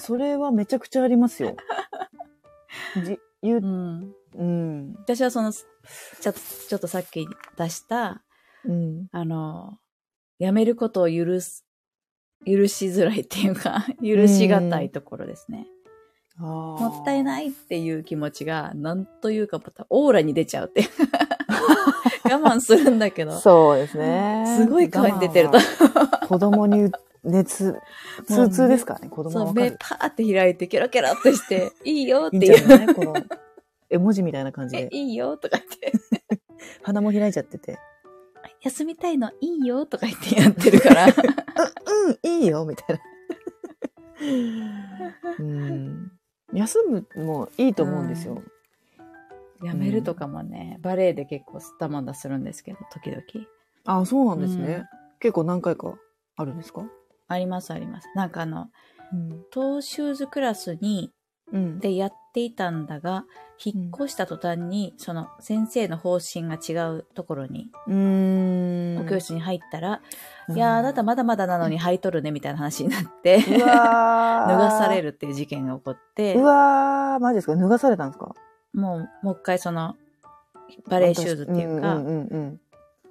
[0.00, 1.56] それはめちゃくちゃありますよ。
[3.04, 4.12] じ、言うう、ん。
[4.34, 4.94] うん。
[4.98, 7.26] 私はその、ちょっと、ちょっとさっき
[7.56, 8.22] 出した、
[8.64, 9.06] うん。
[9.12, 9.78] あの、
[10.42, 11.64] やめることを許す、
[12.44, 15.68] 許しづらいっていうか、 許しがたいところですね。
[16.36, 20.88] ももったいないっていう気持ちが、なんというか、またオーラに出ちゃうっていう。
[22.24, 24.44] 我慢するんだけど、そうですね。
[24.58, 25.58] すごい顔に出てると
[26.26, 26.90] 子供に
[27.22, 27.76] 熱、
[28.26, 29.54] 通通ですからね、子供そう。
[29.54, 32.56] 目パーって開いて、ケロケロってして、いいよっていいんいう。
[32.58, 32.94] じゃない？
[32.94, 33.14] この、
[33.90, 34.96] 絵文字みたいな感じえで、。
[34.96, 35.92] いいよとか言って。
[36.82, 37.78] 鼻も開いちゃってて、
[38.62, 41.06] 休みたいのいいよとか言ってやってるから。
[41.06, 41.12] うん、
[42.22, 43.02] いいよ、みたいな。
[45.38, 46.12] うん。
[46.52, 48.42] 休むもいいと思うんですよ。
[49.62, 53.22] やめるとかもね、バレエで結構吸ったもんだするんですけど、時々。
[53.84, 54.74] あ、そうなんですね。
[54.74, 54.84] うん
[55.22, 55.94] 結構何回か
[56.34, 56.84] あるんですか？
[57.28, 58.08] ありますあります。
[58.16, 58.70] なんかあの、
[59.12, 59.44] うん。
[59.52, 61.12] トーシューズクラスに、
[61.52, 61.78] うん。
[61.78, 63.24] でやっていたんだが、
[63.64, 68.98] 引っ越した途端に、その先生の方針が違うところに、うーん。
[68.98, 70.00] お教室に入ったら、
[70.48, 70.56] うん。
[70.56, 76.34] いやー、あなたまだまだなのに履いとるね、みたいな話になって、 脱がされるっていう事件が起こって。
[76.36, 77.54] う、わー、マジですか？
[77.56, 78.34] 脱がされたんですか？
[78.74, 79.96] もう、もう一回その、
[80.88, 82.60] バレーシューズっていうか、んうんうん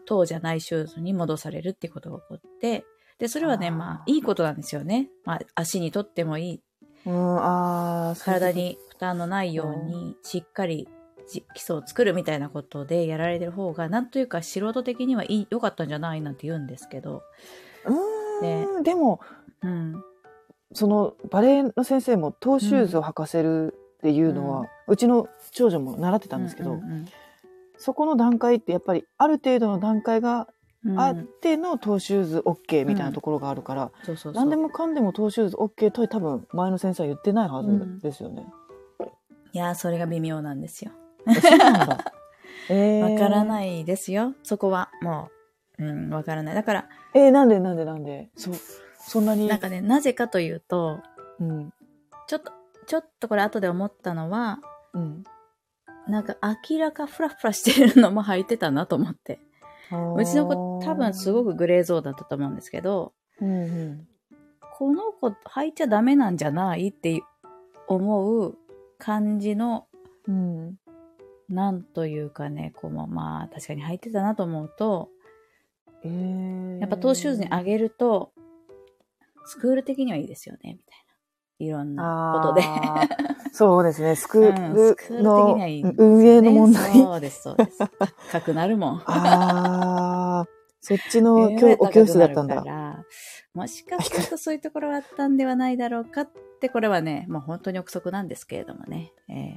[0.06, 2.84] 当じゃないシューズに戻されるっていうことが起こって、
[3.20, 5.10] で、それはね、まあ、いいことなんですよね。
[5.26, 6.62] まあ、足にとってもいい。
[7.06, 7.14] うん。
[7.14, 10.88] うん、あ体に負担のないように、しっかり
[11.28, 17.24] じ基礎を作るみたいなことでやられてる方が、なんというか素人的には良かったんじゃないなんて言うんですけど、
[17.86, 19.20] うーん、でも、
[19.64, 20.04] うん。
[20.74, 27.08] そのバレエの先生もトーシューズを履かせるっていうのは、うちの長女も習ってたんですけど、うんうん
[27.78, 30.48] そこの段階ってやっぱりある程度の段階が
[30.86, 31.00] うん。
[31.00, 34.44] あってのトーシューズ OK みたいなところがあるから、そうそうそう。
[34.44, 38.46] 何でもかんでもトーシューズ OK とは多分前の先生は言ってないはずですよね。
[39.54, 40.92] いやー、それが微妙なんですよ。
[41.28, 41.36] わ
[43.18, 44.34] からないいですよ。
[44.44, 44.90] そこは。
[45.02, 45.30] も
[45.78, 46.56] う、うん、わからない。
[46.56, 48.30] だから、えー、なんでなんでなんで？
[48.36, 48.52] そ、
[48.98, 49.48] そんなに。
[49.48, 51.00] なんかね、なぜかというと、
[51.40, 51.74] うん。
[52.28, 52.52] ちょっと、
[52.88, 54.60] ちょっとこれ後で思ったのは、
[54.94, 55.24] うん。
[56.08, 56.36] なんか
[56.70, 59.40] 明らかフラフラしてるのも履いてたなと思って。
[60.18, 61.52] うちの子多分すごく。
[61.52, 64.08] くグレーゾーンだったと思うんですけど、うんうん。
[64.78, 67.22] この子履いちゃダメなんじゃないって
[67.88, 68.58] 思う
[69.02, 69.88] 感じの、
[70.28, 70.76] うん。
[71.50, 75.10] なんというかね、こうもまあ確かに履いてたなと思うと、
[76.04, 78.32] えー、やっぱトーシューズにあげると、
[79.46, 81.66] スクール的にはいいですよね、みたいな。
[81.66, 82.64] いろんなことで。
[83.52, 84.16] そうですね。
[84.16, 85.58] スクうんールの
[85.98, 86.94] 運営の問題。
[86.94, 87.80] そうです、そうです。
[88.32, 89.04] 高くなるもん。
[89.06, 90.46] ああ、
[90.80, 92.64] そっちの 教お教室だったんだ。
[93.54, 96.30] もしかするとそういうところはあったんではないだろうかっ
[96.62, 99.12] て、これはね、もう本当に憶測なんですけれどもね。
[99.30, 99.56] え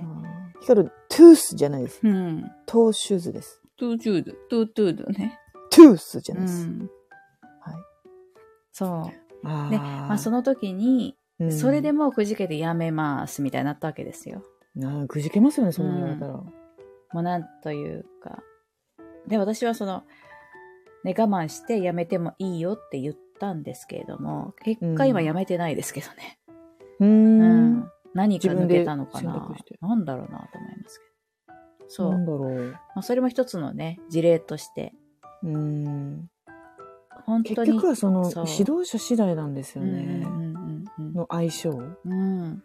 [0.60, 2.00] ヒカル、トゥースじゃないです。
[2.02, 2.50] ーうん。
[2.66, 3.62] トーシューズです。
[3.76, 5.38] トゥートゥード、トゥートゥードね。
[5.70, 6.66] トゥースじゃうないです。
[6.66, 6.90] ん。
[7.60, 7.74] はい。
[8.72, 8.90] そう。
[9.46, 14.42] あで、まあその時に、のそれでもうくじけてやめますみたいになったわけですよ。
[14.74, 16.32] なあくじけますよね、そんな言われたら。
[16.34, 16.52] も
[17.14, 18.42] うなんというか。
[19.28, 20.04] で、私はその、
[21.04, 26.38] ね、我慢してやめてもいいよって言ったんですけれども、結果今やめてないですけどね。
[27.00, 27.90] うんん。
[28.14, 29.48] 何か抜けたのかな
[29.80, 31.14] なんだろうなと思いますけど。
[31.88, 32.10] そう。
[32.12, 32.76] なんまだろう。
[32.94, 34.94] あ、それも一つのね、事例として、
[35.42, 36.30] うーん。
[37.16, 37.72] 結本当に。
[37.72, 40.26] 局はそのそう指導者次第なんですようんね。
[41.14, 42.62] の相性うん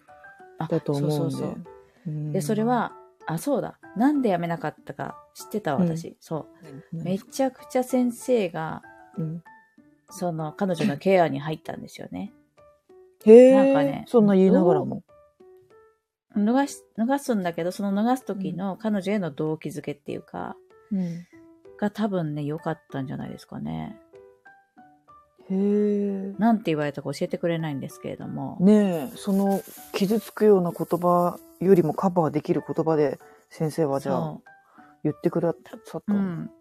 [0.67, 1.15] だと思うんで。
[1.15, 1.63] そうそうそう。
[2.07, 2.93] うんで、それ、は、
[3.27, 3.79] あ、そうだ。
[3.95, 6.17] なんで辞めなかったか知ってた私。
[6.19, 6.47] そ
[6.93, 6.97] う。
[6.97, 8.81] うんめちゃくちゃ先生が、
[9.17, 9.43] うん
[10.11, 12.33] その、彼女のケアに入ったんですよね。
[13.25, 13.55] へえ。
[13.55, 15.03] なんかねそんな言いながらも。
[16.35, 20.55] 脱がし、脱がすんだけど、その脱がす時の彼女への動機づけっていうか、
[20.91, 21.25] うん
[21.79, 23.97] が多分ね、良かったんじゃないですかね。
[25.49, 26.35] へえ。
[26.37, 28.57] なんて言われたか教えてくれないんですけれども。
[28.59, 29.61] ねえ、その
[29.93, 33.17] 傷つくような言葉よりもカバーできる言葉で
[33.49, 34.41] 先生はじゃあそ
[35.03, 35.55] 言ってくだ
[35.85, 36.13] さった。
[36.13, 36.17] う。
[36.17, 36.51] うん。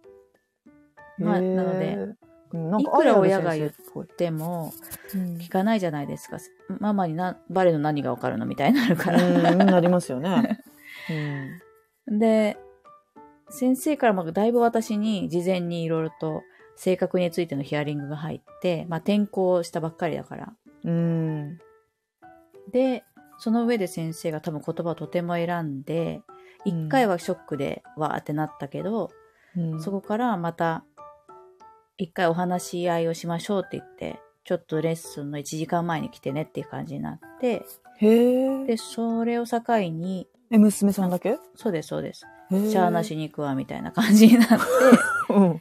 [1.18, 2.14] まあなので、
[2.52, 4.72] いくら親が言っ先生ぽいでも、
[5.14, 6.38] うん聞かないじゃないですか。
[6.80, 9.22] ママにな、バレの何がわかるのみたいになるから。
[9.22, 10.60] うん、なりますよね。
[12.08, 12.56] うんで、
[13.50, 16.42] 先生からもだいぶ私に事前にいろいろと
[16.76, 20.52] 性格についてのヒアリングが入って、まあ転校したばっかりだから。
[20.84, 21.58] うん。
[22.70, 23.04] で、
[23.38, 29.10] その上で先生が多分言葉をとても選んで、うん一回はショックでわーってなったけど、
[29.56, 30.84] うんそこからまた
[31.98, 37.66] 一回お話し合いをしましょうって言って、ちょっとレッスンの1時間前に来てねっていう感じになって、
[37.98, 38.64] へえ。
[38.66, 41.38] で、それを境に、え、娘さんだけ？
[41.56, 42.24] そうです、そうです。
[42.52, 44.54] へえシャーなしに行くわ、みたいな感じになって、
[45.34, 45.60] うん。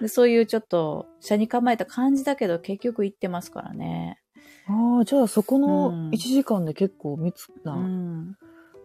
[0.00, 4.22] でそういうちょっと、車に構えた感じだけど、結局行ってますからね。
[4.66, 7.68] ああ、じゃあそこうんの1時間で結構密う。
[7.68, 8.36] なん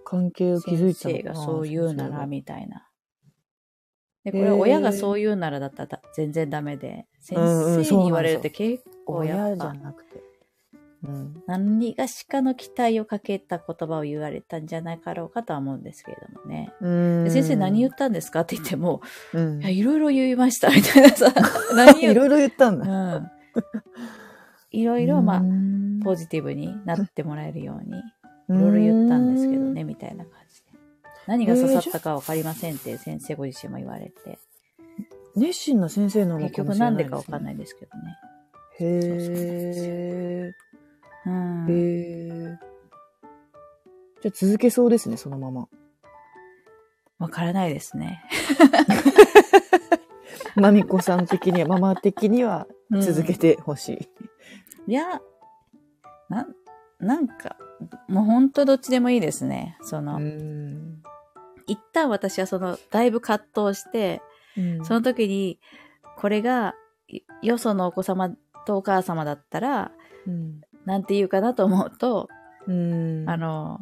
[0.03, 2.85] 関係を築いたのかな先生がそう言うなら、みたいな。
[4.23, 10.23] で、これ親がそう言うならだったら全然ダメで、先うんうん生に言われるって結構や親じゃっぱ、なくて。
[11.03, 11.43] うん。
[11.47, 16.71] 何がしかの期待をかけた言葉を言われたんじゃないかろうかとは思うんですけれどもね。
[17.29, 19.01] 先生何言ったんですかって言っても、
[19.33, 21.33] うんいや、いろいろ言いました、みたいなさ。
[21.75, 23.15] 何いろいろ言ったんだ。
[23.17, 23.27] うん。
[24.71, 25.43] いろいろ、まあ、
[26.03, 30.33] ポあ、ジティブになってもらえるように、いろいろ言ったんですけどね、みたいな感。
[31.27, 34.39] 何が刺さったかわかりませんって先生ご自身も言われて、
[35.35, 38.17] 熱心な先生なの結かもしれな局ないんでかわかんないですけどね。
[38.79, 40.53] へ
[41.25, 41.67] うん。
[41.69, 41.73] え。
[41.73, 41.75] へ
[42.51, 42.59] え。
[44.21, 45.67] じゃあ続けそうですね、そのまま。
[47.19, 48.23] わからないですね。
[50.55, 52.67] まみこさん的には、ママ的には
[53.01, 54.09] 続けてほし
[54.87, 54.91] い。
[54.91, 55.21] いや、
[56.29, 56.55] なん、
[56.99, 57.57] なんか、
[58.07, 59.77] もう本当どっちでもいいですね。
[59.81, 61.02] その、ん。
[61.67, 64.21] 一旦私はその、だいぶ葛藤して、
[64.57, 64.85] うん。
[64.85, 65.59] その時に、
[66.17, 66.75] これが、
[67.07, 68.29] いよそのお子様
[68.65, 69.91] とお母様だったら、
[70.27, 70.61] うん。
[70.85, 72.27] なんて言うかなと思うと、
[72.67, 73.29] うん。
[73.29, 73.79] あの、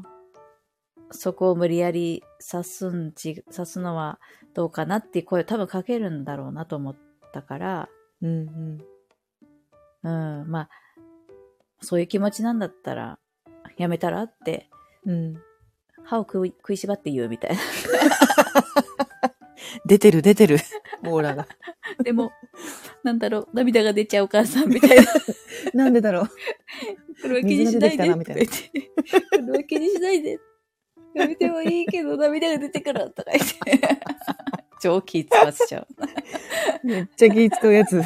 [1.11, 4.19] そこを無理やり刺すんち、刺すのは
[4.53, 6.95] どうかなっていう声を多分かけるんだろうなと思っ
[7.33, 7.89] たから、
[8.21, 8.81] うん
[10.03, 10.69] うん、まあ、
[11.81, 13.19] そういう気持ちなんだったら、
[13.77, 14.69] やめたらって、
[15.05, 15.50] うんうん
[16.03, 17.29] 歯を食い食いしばって言う？
[17.29, 17.61] みたいな。
[19.85, 20.57] 出てる出てる。
[21.05, 21.47] オーラが。
[22.03, 22.31] でも、
[23.03, 25.05] なんだろう、涙が出ちゃうお母さんみたいな。
[25.73, 26.27] なんでだろう。
[27.21, 28.07] これは気にしないで。
[28.09, 28.51] なみたいこ
[29.37, 30.39] れは気にしないで。
[31.13, 33.43] やめてもいいけど、涙が出てからとか言っ
[33.81, 33.99] て。
[34.81, 35.87] 超気使わせちゃう。
[36.83, 38.01] めっちゃ気使うやつ。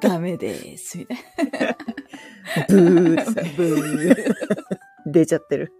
[0.00, 0.98] ダメです。
[0.98, 1.18] みたい
[2.68, 4.24] ブーブー。
[5.06, 5.72] 出ちゃってる。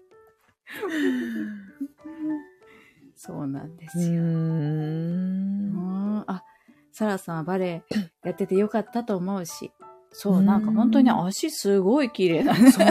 [0.69, 2.39] な。
[3.17, 4.23] そうなんですうよ。
[4.23, 6.45] んうんあ、
[6.93, 7.83] サラさんはバレエ
[8.25, 9.73] やっててよかったと思うし。
[10.11, 12.71] そう、なんか本当に足すごい綺麗なね。
[12.73, 12.83] そ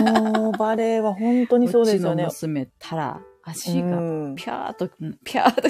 [0.49, 2.49] う、バレエは本当にそうですよねうちの。
[2.49, 4.89] 娘たら、足がうんピャーっと、
[5.23, 5.67] ピャーっと、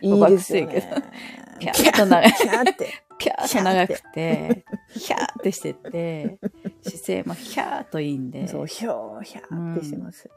[0.00, 0.90] いいですよバクね。
[1.60, 2.32] ピャーっと長い。
[2.32, 2.88] ピャーって。
[3.18, 6.38] ピャーっと長くて、ヒャーってしてて、
[6.82, 10.28] 姿勢もヒャーっといいんで、そう、ひょー、ひゃーってしてます。
[10.28, 10.34] バ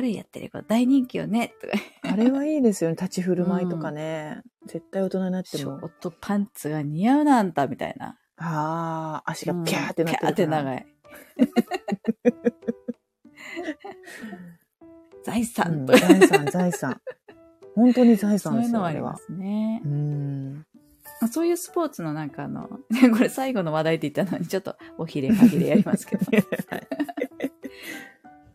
[0.00, 1.72] レエやってる子大人気よね、とか。
[2.12, 2.96] あれはいいですよね。
[3.00, 4.42] 立ち振る舞いとかね。
[4.66, 5.90] 絶対大人になってもショー。
[6.00, 8.18] トパンツが似合うなんだ、みたいな。
[8.38, 10.46] ああ、足がピャーってなってピャーって。
[10.46, 10.86] 長い。
[15.24, 17.00] 財うん財産、財産。
[17.74, 19.16] 本当に財そういう産ですよ、あれはのはありま。
[19.16, 19.88] すねう。
[19.88, 20.66] ん。
[21.30, 22.68] そういうスポーツのなんかあの、
[23.12, 26.24] これ最後の話題って言ったのにちょっとおひれはぎれやりますけど。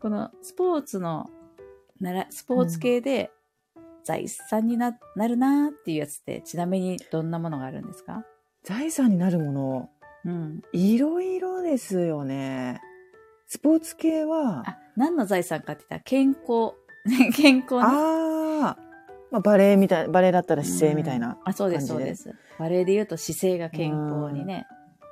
[0.02, 1.30] このスポーツの
[2.00, 3.30] なら、スポーツ系で
[4.02, 8.24] 財産にななるなーっていうやつって、ちなみにどんなものがあるんですか？
[8.64, 9.90] 財産になるもの、
[10.24, 10.62] うん。
[10.72, 12.80] いろいろですよね。
[13.46, 16.74] スポーツ系は、あ、何の財産かって言ったら健康。
[17.36, 17.82] 健康ね。
[17.82, 18.78] ああ、
[19.30, 21.28] まあ、バレエみたい、バレエだったら姿勢みたいな。
[21.28, 22.58] うんあ、そうです、感じでそうです。
[22.58, 24.66] バレエで言うと姿勢が健康にね。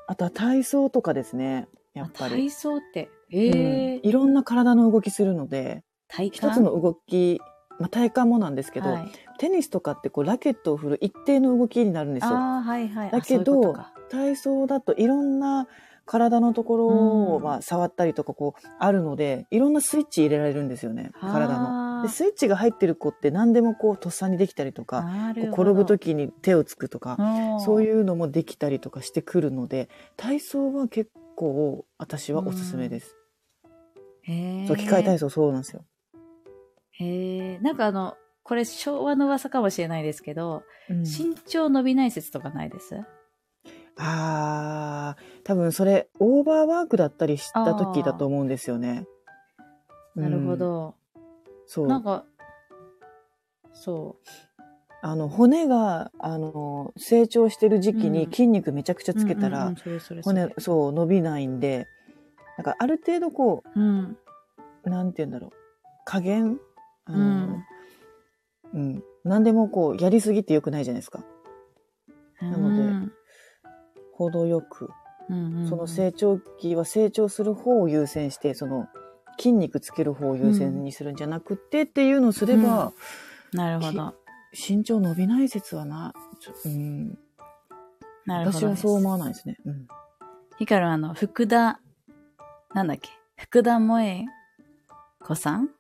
[0.08, 1.68] あとは体操とかですね。
[1.94, 2.34] やっぱり。
[2.34, 5.84] 体操って、ええうんいろんな体の動きするので、
[6.32, 7.40] 一つの動き、
[7.78, 12.30] まあ、体幹もなんですけど、はい、テニスとかってこうラケットを振る一定の動きになるんですよ。
[12.34, 13.08] はいはい。
[13.08, 15.66] あだけどそういう体操だといろんな
[16.06, 17.44] 体のところを、うん。
[17.44, 22.02] まあ、触ったりとかこうあるのでいろんなスイッチ入れられるんですよね体の。
[22.02, 27.16] でスイッチが入ってる子って何でもこうとっさにできたりとか転ぶ時に手をつくとか
[27.64, 33.19] そうういうのもできたりとかしてくるので体操は結構私はおすすめです。
[34.28, 34.32] ん。
[34.32, 34.66] へえ。
[34.66, 35.84] そう機械体操そうなんですよ。
[36.92, 37.58] へえ。
[37.60, 42.96] なんかあの、これ昭和の噂かもしれないですけど、うん身長伸びない説とかないです？
[43.96, 49.06] ああ、多分それオーバーワークだったりした時だと思うんですよね。
[50.14, 50.58] なるほうん。
[50.58, 50.94] ど。
[51.66, 51.86] そう。
[51.86, 52.24] なんか、
[53.72, 54.16] そ
[55.02, 59.14] あの骨があの成長してる時期にうん筋肉めちゃくちゃう。
[59.14, 59.72] つけたら
[60.22, 61.86] 骨そう伸びないんで、
[62.60, 64.18] なんかある程度こうん。
[64.84, 65.50] うなんて言うんだろう
[66.04, 66.58] 加減？
[67.06, 67.64] あうの、ん。
[68.74, 71.24] うん、何でもこうやりすぎてよくないじゃないですか。
[72.42, 73.12] なのでうん
[74.12, 74.90] 程よく
[75.30, 78.88] うんうんうんその成長期は成長する方を優先してその
[79.38, 82.92] 筋肉つける方を優先にするんじゃなくてっていうのをすれば、
[83.54, 84.14] なるほど。
[84.52, 86.12] 身長伸びない説はな、
[86.66, 87.18] うん、
[88.26, 88.58] なるほど。
[88.58, 89.56] 私はそう思わないですね。
[89.64, 89.88] うん
[90.58, 91.80] ヒカルあの、福田、
[92.74, 93.10] なんだっけ？
[93.36, 94.26] 福田萌
[95.20, 95.70] 子さん？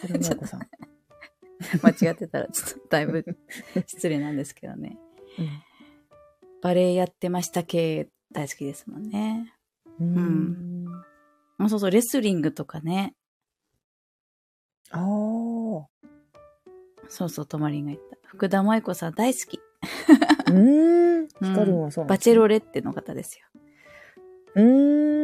[0.00, 0.60] それも子さん。
[1.82, 3.24] 間違ってたらちょっとだいぶ
[3.86, 4.98] 失礼なんですけどね。
[6.60, 9.54] バレエやってました系大好きですもんね。
[10.00, 10.84] うん。
[10.84, 11.04] ん
[11.58, 13.14] あそうそう、レスリングとかね。
[14.90, 15.02] ああ。
[17.08, 18.16] そうそう、とまりんが言った。
[18.26, 19.60] 福田萌子さん大好き。
[20.48, 21.28] うーん。
[21.28, 23.46] ヒカルンはそうなんバチェロレッテの方ですよ。
[24.56, 25.21] うーん。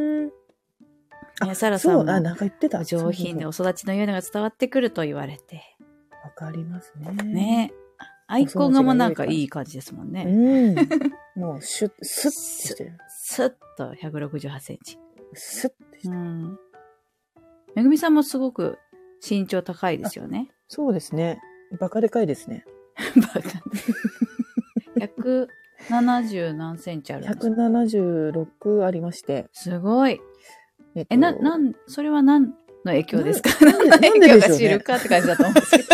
[1.54, 2.80] サラさんもなんか言ってた。
[2.80, 5.76] お上品でお育ちの良いのが伝わってくると言われて。
[6.24, 7.12] わかりますね。。
[7.22, 7.72] ね
[8.26, 10.24] アイコンがもうなんかいい感じですもんうね。
[10.24, 10.74] ん。
[11.34, 12.36] もう、シュッ、スッて
[12.68, 12.98] してる。
[13.08, 14.98] スッと168センチ。
[15.32, 16.14] スッてしてる。
[16.14, 16.58] うん。
[17.74, 18.78] めぐみさんもすごく
[19.26, 20.50] 身長高いですよね。
[20.68, 21.40] そうですね。
[21.80, 22.64] バカでかいですね。
[23.16, 23.40] バカ。
[25.88, 29.48] 170何センチあるんですか？176ありまして。
[29.52, 30.20] すごい。
[30.98, 32.54] えっとえ、な、なん、それは何の
[32.86, 33.50] 影響ですか？
[33.64, 35.88] なんで 何の影響が知るかって感じだと思うんですけど。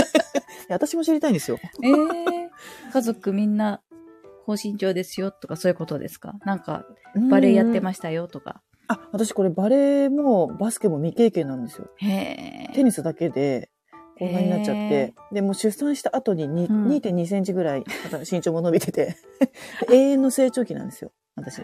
[0.70, 1.58] 私も知りたいんですよ。
[1.82, 2.48] えー、
[2.92, 3.82] 家族みんな
[4.46, 6.34] 高身長ですよとかそういうことですか？
[6.44, 6.86] なんか、
[7.30, 8.62] バレエやってまししたよとか。
[8.88, 8.94] た。
[8.94, 11.88] あ、私これバレエもバスケも未経験なんですよ。
[11.98, 13.70] へテニスだけで、
[14.18, 15.14] こんなになっちゃっへて。
[15.32, 17.84] で、もう出産した後ににうん2.2センチぐらい、
[18.30, 19.16] 身長も伸びてて、
[19.90, 21.12] 永遠の成長期なんですよ。
[21.36, 21.62] 私。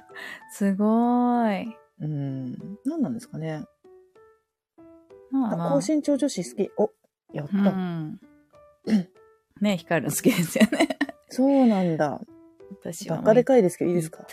[0.53, 1.77] すごーい。
[2.01, 2.79] うん。
[2.85, 3.65] 何なんですかね。
[4.79, 4.83] あ
[5.31, 5.81] まあまあ。
[5.81, 6.71] 高身長女子好き。
[6.77, 6.91] お、
[7.33, 7.57] やった。
[7.57, 8.21] うん。
[9.61, 10.99] ね光るの好きですよね。
[11.29, 12.21] そうなんだ。
[12.83, 13.19] 私は。
[13.19, 14.25] バカでかいですけどいいですか？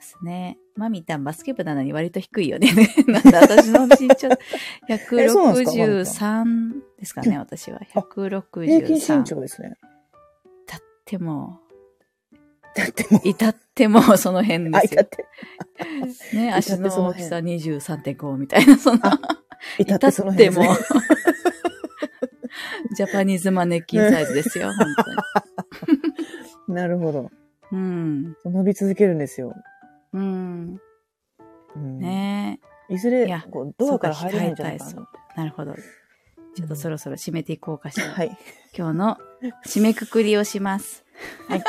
[0.00, 0.58] ですね。
[0.76, 2.72] マミタンバスケ部なのに割と低いよね。
[3.06, 4.28] なんで私の身長
[4.88, 7.80] えそうなんですか163ですかね、私は。
[7.94, 9.22] あ平均身163。
[9.24, 9.76] 長ですね。
[10.66, 11.60] だっても、
[12.74, 15.08] だってもう、至ってもその辺あ、ですよいたっ。
[15.08, 15.26] て、
[16.36, 18.98] ね、至って足の大きさ23.5みたいな、その、
[19.78, 20.68] いたってその辺ですね。
[22.94, 24.86] ジャパニーズマネキンサイズですよ、本
[26.66, 26.74] 当に。
[26.74, 27.30] なるほど。
[27.72, 28.36] うん。
[28.44, 29.54] 伸び続けるんですよ。
[30.12, 30.80] うん。
[31.76, 32.58] うんね
[32.88, 35.08] いずれこうドアから入れないんじゃないかな。
[35.36, 35.76] なるほど。
[36.56, 38.08] ちょっとそろそろ締めていこうかしら。
[38.08, 38.36] はい。
[38.76, 39.18] 今日の
[39.64, 41.04] 締めくくりをします。
[41.48, 41.62] はい。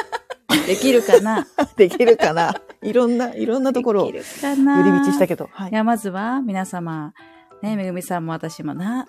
[0.67, 1.47] できるかな？
[1.77, 2.53] できるかな？
[2.81, 5.49] いろんな、いろんなところを寄り道したけど。
[5.51, 5.73] はいい。
[5.73, 7.13] や、まずは皆様、
[7.61, 9.07] ね、めぐみさんも私もな、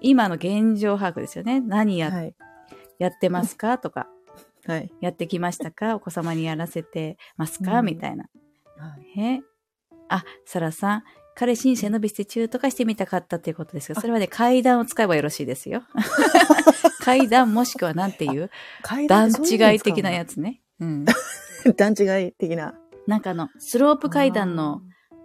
[0.00, 1.60] 今の現状把握ですよね。
[1.60, 2.34] 何や,、はい。
[2.98, 3.78] やってますか？
[3.78, 4.06] とか、
[4.66, 4.92] はい。
[5.00, 5.96] やってきましたか？
[5.96, 8.24] お子様にやらせてますか、うんみたいな。
[8.78, 9.40] はいえ
[10.08, 11.04] あ、サラさん、
[11.34, 15.82] 彼氏に背伸びして中とかしてみたかったっていうことですが、それはね、階段を使えばよろしいですよ。
[17.00, 18.50] 階段もしくはなんていう
[19.08, 20.34] 段違い的なやつ。
[20.34, 20.60] つね。
[20.82, 21.04] うん。
[21.76, 22.74] 段違い的な。
[23.06, 24.82] なんかあの、スロープ階段の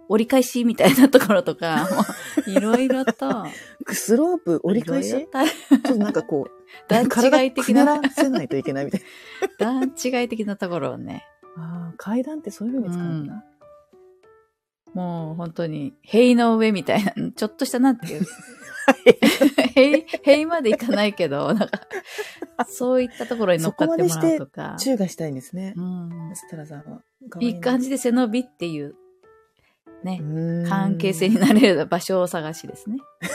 [0.08, 1.86] 折り返しみたいなところとか、
[2.46, 3.46] いろいろと。
[3.90, 5.10] スロープ折り返し？
[5.10, 6.50] ちょっとなんかこう、
[6.88, 9.02] 段違い的ならせないといけないみたい
[9.58, 11.24] 段違い的なところをね、
[11.56, 11.62] な。
[11.62, 13.44] ああ、階段ってそういう風に使うんだな。
[14.94, 18.22] もう本当に、塀の上みたいな、ちょっとしたなんていう？
[19.74, 21.80] 塀、塀までいかないけど、なんか、
[22.68, 24.76] そういったところに乗っかってもらうとか。
[24.78, 25.80] チューがしたいんですねう。
[25.82, 27.02] ん、ステラさんは。
[27.40, 27.84] いい感じ。
[27.84, 28.94] じで背伸びっていう、
[30.04, 30.20] ね、
[30.68, 32.98] 関係性になれる場所を探しですね。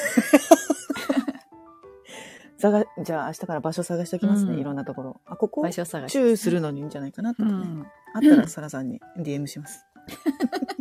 [2.57, 5.21] 探じゃあ明日から場所探しておきますね、うんいろんなところ。
[5.25, 6.11] あ、ここ場、所探し。
[6.13, 7.55] チューするのにいいんじゃないかなとかね。
[7.55, 7.85] うん。
[8.13, 9.85] あったらサラさんに DM します。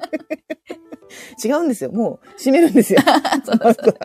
[1.42, 1.92] 違うんですよ。
[1.92, 3.00] もう閉めるんですよ。
[3.44, 3.96] そうそう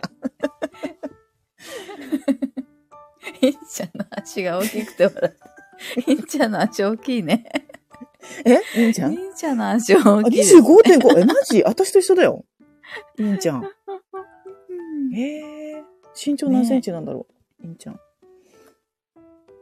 [3.40, 6.00] ひんちゃんの足が大きくて笑った。
[6.02, 7.44] ひんちゃんの足大きいね。
[8.44, 8.60] え？
[8.80, 10.56] いいんちゃんひんちゃんの足大あ、きいです。
[10.56, 11.20] 25.5。
[11.20, 11.62] え、マジ？
[11.62, 12.44] 私と一緒だよ。
[13.18, 13.64] いいんちゃん。
[15.14, 15.82] えー、
[16.14, 17.26] 身長何センチなんだろ
[17.62, 17.66] う？
[17.66, 17.94] いいんちゃん。
[17.94, 17.98] い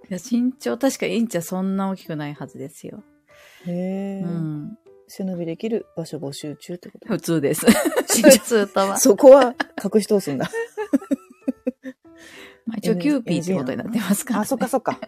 [0.08, 3.02] や身長確かインチはそんな大きくないはずですよ。
[3.66, 4.24] へー。
[4.24, 4.78] うん。
[5.08, 7.06] 背伸びできる場所募集中ってこと？
[7.08, 7.66] 普通です。
[7.66, 7.72] 身
[8.22, 8.98] 普長通とは。
[9.02, 9.54] そこは
[9.94, 10.50] 隠し通すんだ。
[12.66, 14.42] まあ、一応キューピーってことになってますから、ね。
[14.42, 14.98] あ、そっかそっか。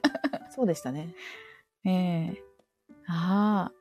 [0.55, 1.14] そうでしたね。
[1.84, 2.42] ええ
[3.09, 3.74] あ あ。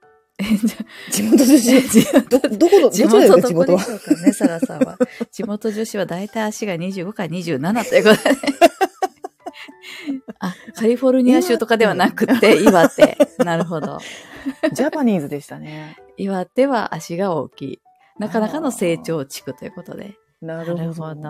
[1.11, 2.13] 地元女子。
[2.29, 3.83] ど、どこの、ど地元どこで地元は？
[3.83, 4.97] しょうかね、サラさんは。
[5.31, 8.35] 地元女子は大体足が25から27ということで。
[10.39, 13.17] あ、カリフォルニア州とかではなくて、岩手。
[13.39, 13.97] なるほど。
[14.73, 15.97] ジャパニーズでしたね。
[16.17, 17.81] 岩手は足が大きい。
[18.19, 20.17] なかなかの成長地区ということで。
[20.41, 20.83] ななるほど。
[20.83, 21.29] るほど。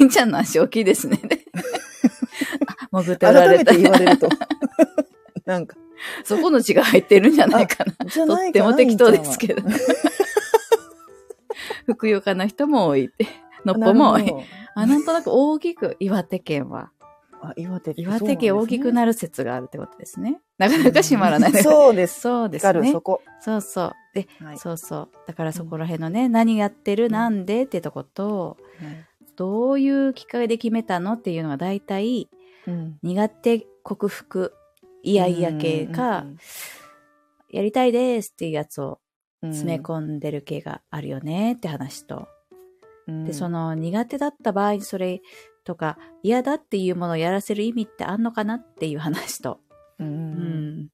[0.00, 1.18] いんちゃんの足大きいですね。
[2.92, 3.90] あ潜っておられた改めて。
[3.90, 4.28] 言われると。
[5.46, 5.76] なんか。
[6.24, 7.92] そこの血が入ってるんじゃないかな。
[7.92, 9.62] かなっても適当ですけど。
[11.86, 13.26] ふくよかな人も多いって。
[13.64, 14.32] のっぽも多い
[14.74, 16.92] あ、なんとなく大きく、岩手県は。
[17.42, 20.40] あ、岩手岩手県大きくるなる説があるってことですね。
[20.58, 21.62] なかなか閉まらない。
[21.62, 22.20] そうです。
[22.22, 23.00] そうですねそ。
[23.00, 23.22] こ。
[23.40, 23.92] そうそう。
[24.14, 24.58] で、はい。
[24.58, 25.08] そうそう。
[25.26, 29.04] だからそこら辺のね、何やってる、んなんでってとこと、はい
[29.36, 32.28] どういうきっかけで決めたのっていうのが大体、
[32.66, 32.98] うん。
[33.04, 34.52] 苦手克服、
[35.04, 36.26] いやいや系か、
[37.52, 38.98] やりたいですっていうやつを
[39.42, 42.28] うん、詰め込んでる系があるよねって話と、
[43.06, 45.20] うんで、そ、の苦手だった場合にそれ
[45.68, 49.60] とか嫌だっていうものをやらせる意味ってあんのかなっていう話と、
[49.98, 50.04] う。
[50.04, 50.88] うんん。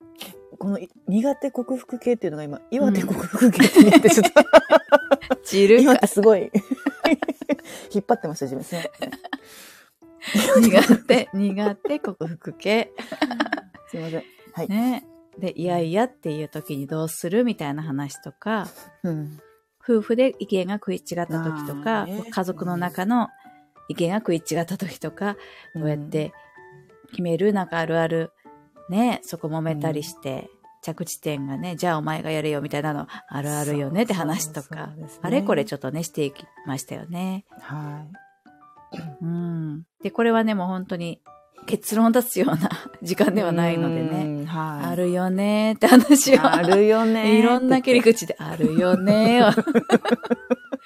[0.59, 6.51] このい苦手克服系っていうのが今、岩手克服系って言ってちょっと、 散る今かってすごい、
[7.95, 8.65] 引っ張ってました、自分。
[10.61, 12.93] 苦手、苦手克服系。
[13.91, 14.23] すいません。
[14.55, 14.69] はい。
[14.69, 15.07] ね。
[15.39, 18.67] で、いやいやっていう時にどうするみたいな話とか、
[19.05, 19.39] うん。
[19.81, 23.29] 夫婦で意見が食い違った時とか、ね家族の中の
[23.89, 25.37] 意見が食い違った時とか、
[25.75, 26.33] どうやって
[27.11, 28.33] 決めるなんかあるある、
[28.89, 30.49] ね、そこ揉めたりして、
[30.83, 34.91] 着地点がね、じゃあお前がやれよみたいなのあるあるよねって話とか、
[35.23, 37.47] あれこれちょっとね、していきましたよね。
[37.61, 38.05] は
[39.23, 39.87] うん。
[40.03, 41.21] で、これはね、もう本当に
[41.67, 42.69] 結論を出すような
[43.03, 43.33] 時間い。
[43.33, 44.47] ではないのでね、ね。
[44.47, 44.87] はい。
[44.87, 46.45] あるよねって話を。
[46.45, 47.39] あるよね。
[47.41, 49.47] いろんな切り口であるよねを。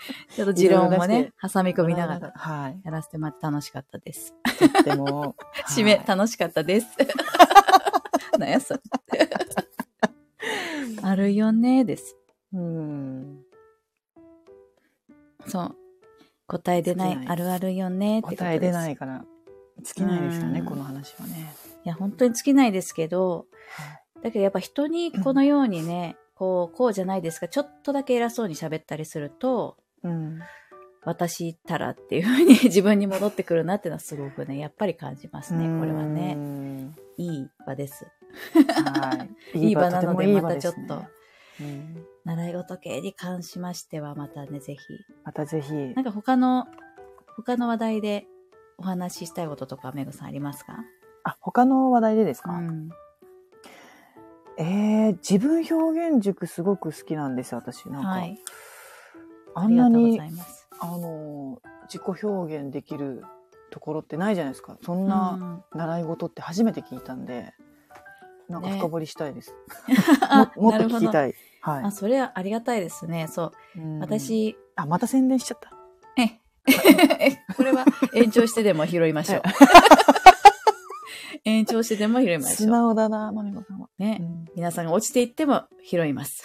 [0.35, 2.81] ちょっと持論もね、挟み込みながらはい。
[2.85, 4.35] やらせてもらって楽しかったです。
[4.59, 5.35] とっても。
[5.69, 6.89] 締め、はい楽しかったです。
[8.39, 8.81] なんやそれ。
[11.03, 12.17] あるよねです。
[12.53, 13.43] うん。
[15.47, 15.77] そう。
[16.47, 18.37] 答え出ないないあるあるよねって。
[18.37, 19.25] 答え出ないいから、
[19.83, 21.53] 尽きないですよね、うんこの話はね。
[21.89, 23.47] や、本当に尽きないですけど、
[24.23, 30.41] だけどやっぱ人にこのようにね、こう、こうじゃないですか、ちょっとだけ偉そうに喋ったりすると、うん。
[31.05, 36.35] 私ったらっていうふうに 自分に戻ってくるなっていうのはすごくね、やっぱり感じますね、これはね。
[36.35, 36.93] ね。
[37.17, 38.07] いい場です。
[38.45, 39.59] はい。
[39.59, 41.03] いい場なのでまたちょっと
[41.61, 44.81] うん習い事系に関しましてはまたね、ぜひ。
[45.25, 45.73] またぜひ。
[45.95, 46.67] なんか他の、
[47.37, 48.27] 他の話題で
[48.77, 50.85] お話ししたいこととか、メグさんありますか？
[51.25, 52.91] あ、他の話題でですか、うん。
[54.59, 57.87] えー、自分表現塾すごく好きなんです、私。
[57.87, 58.39] なんか、はい。
[59.55, 60.69] あんなにありがとうござ、います。
[60.81, 63.25] あの、自己表現できる
[63.71, 64.77] ところってないじゃないですか。
[64.83, 67.53] そんうなん習い事って初めて聞いたんで、
[68.49, 69.55] なんかね深掘りしたいです。
[70.23, 71.35] あも もっと聞きたい。
[71.61, 71.91] はいあ、。
[71.91, 73.27] それはありがたいですね。
[73.29, 73.81] そう。
[73.81, 75.73] うん、私、あ、また宣伝しちゃった。
[76.69, 77.85] え、これは
[78.15, 79.43] 延長してでも拾いましょう。
[81.45, 82.71] 延長してでも拾いまし素ょう。
[82.71, 83.89] 直だな、まみこさんは。
[83.99, 84.19] ね。
[84.21, 86.45] うん皆さんが落ちていっても拾います。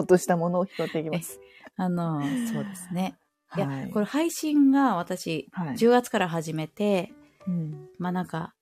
[0.00, 1.40] ょっとしたものを拾っていきます。
[1.76, 2.20] あの、
[2.52, 3.16] そうですね。
[3.56, 7.12] いや、はいこれ配信が私、はい10月から始めて、
[7.46, 8.54] うんまあなんか、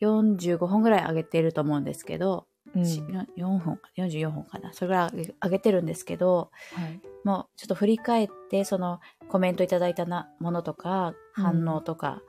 [0.00, 4.72] 45本ぐらい上げてると思うんですけど、うんし4本、44本かな。
[4.72, 12.22] それぐらい上げてるんですけど、はいもうちょっと振り返って、そのコメントいただいたなものとか、うん反応とか、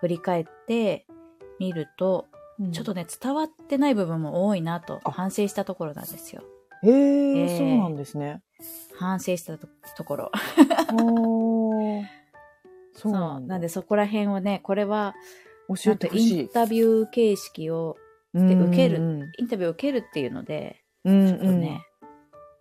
[0.00, 1.06] 振り返って
[1.58, 2.26] みると、
[2.58, 6.42] うんちょっとね、伝わってない部分も多いなとあ反省したところなんですよ。
[6.82, 8.42] へええーそうなんですね。
[8.98, 10.32] 反省したとところ。
[12.94, 13.54] そうなんだ。
[13.54, 15.14] なんでそこら辺をね、これは、
[15.68, 16.40] 教えてほしい。
[16.40, 17.96] インタビュー形式を、
[18.34, 21.82] で受けるうんインタビューを受けるっていうので、うんちょっとね、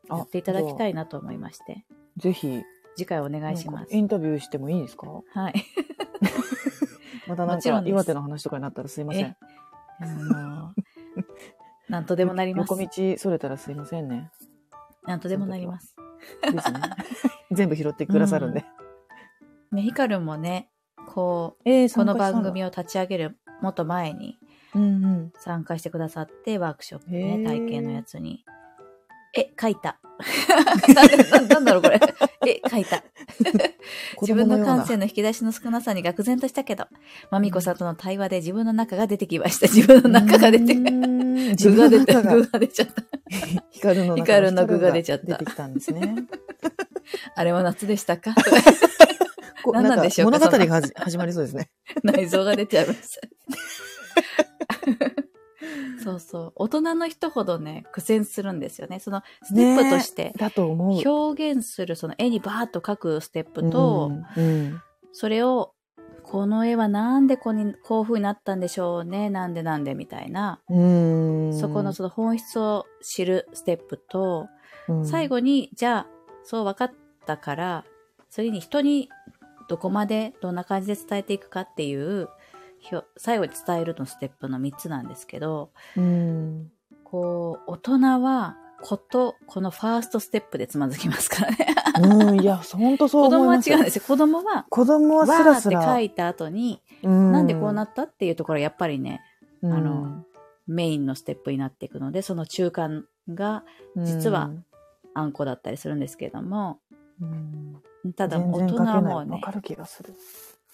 [0.10, 0.92] うんやっていただきたい。
[0.92, 1.86] いなと思いまして、
[2.18, 2.62] ぜひ、
[2.98, 3.96] 次回お願いします。
[3.96, 5.08] インタビューしてもいいですか？
[5.34, 5.54] はい。
[7.28, 9.38] またなんか岩手の話とかになったらすいません。
[10.00, 10.74] あの、
[11.92, 12.82] なんとでもなります横。
[12.82, 14.32] 道それたらすいませんね。
[15.04, 15.94] なんとでもなります。
[16.42, 16.80] ですね。
[17.52, 18.64] 全部拾ってくださるんで。
[19.74, 20.70] ね、ヒカルもね、
[21.08, 22.68] こえう、この番組を。
[22.68, 24.40] を立ち上げるもっと前に
[24.74, 25.34] うんうん。
[25.38, 28.46] 参加してくださって、ワークショップね、体験のやつに。
[29.34, 29.98] え、書いた。
[31.50, 32.00] なんだろうこれ。
[32.48, 33.04] え、書いた。
[34.22, 36.86] 自分の感性の引き出しの少なさに愕然としたけど、
[37.32, 39.68] まみこさんとの対話で自分の中が出てきました。
[39.68, 43.04] 自分の中が出てき自具が出て、具が出ちゃった。
[43.72, 46.16] 光の中光の具が出ちゃった出てきたんですね。
[47.36, 48.36] あれは夏でしたか？
[49.64, 50.40] こ何なんでしょうか？
[50.40, 51.70] 物語が始まりそうですね。
[52.04, 53.22] 内臓が出ちゃいました。
[56.04, 56.54] そうそう。
[56.56, 59.00] 大人の人ほどね、苦戦するんですよね。
[59.00, 61.02] そのステップとしてね、だと思う。
[61.08, 64.82] 表現するその絵にバーッと描くステップと、うんうん
[65.14, 65.74] それを、
[66.24, 69.30] この絵はなんでこうにこういう風になったんでしょうね。
[69.30, 70.62] なんでなんでみたいな。
[70.70, 74.48] うんそこのその本質を知るステップと、
[74.88, 76.08] うん最後に、じゃあ、
[76.44, 76.92] そう分かっ
[77.26, 77.86] たから、
[78.30, 79.10] 次に人に
[79.68, 82.30] どこまでどんな感じで伝えていくかっていう、
[82.82, 86.72] ひょ最後に伝えるのステップの3つなんですけど、うん
[87.04, 91.76] こう、大人は、こと、このファーストステップでつまずきますからね。
[92.02, 93.70] うん、いや、本当そう子供は思います。
[93.70, 94.04] 違うんですよ。
[94.08, 95.84] 子供は、子供はわーってスラスラ。
[95.84, 99.22] 書いた後に、ななんでこうなったっていうところはやっぱりね、
[99.64, 100.26] ああの、
[100.68, 103.64] メインのステップになっていくので、その中間が
[103.98, 104.50] 実は
[105.14, 106.80] あんこだったりするんですけれども、
[107.22, 107.26] う
[108.08, 110.14] ん、ただ大人もうねないわか、る気がする。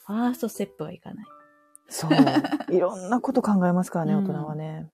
[0.06, 1.26] ファーストステップはいかない。
[1.90, 2.12] そう。
[2.74, 4.90] いろんなこと考えますからね、うん大人はね。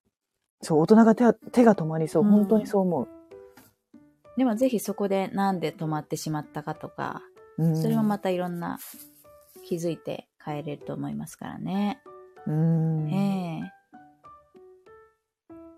[0.62, 2.24] そう、大人が手は手が止まりそう。
[2.24, 3.08] うん本当にそう思
[4.38, 7.22] でもぜひそこでなんで止まってしまったかとか、
[7.58, 7.66] う。
[7.66, 8.80] うんそれもまたいろんな
[9.66, 12.02] 気づいて変えれると思いますからね。
[12.48, 13.10] うん。
[13.10, 13.84] ええ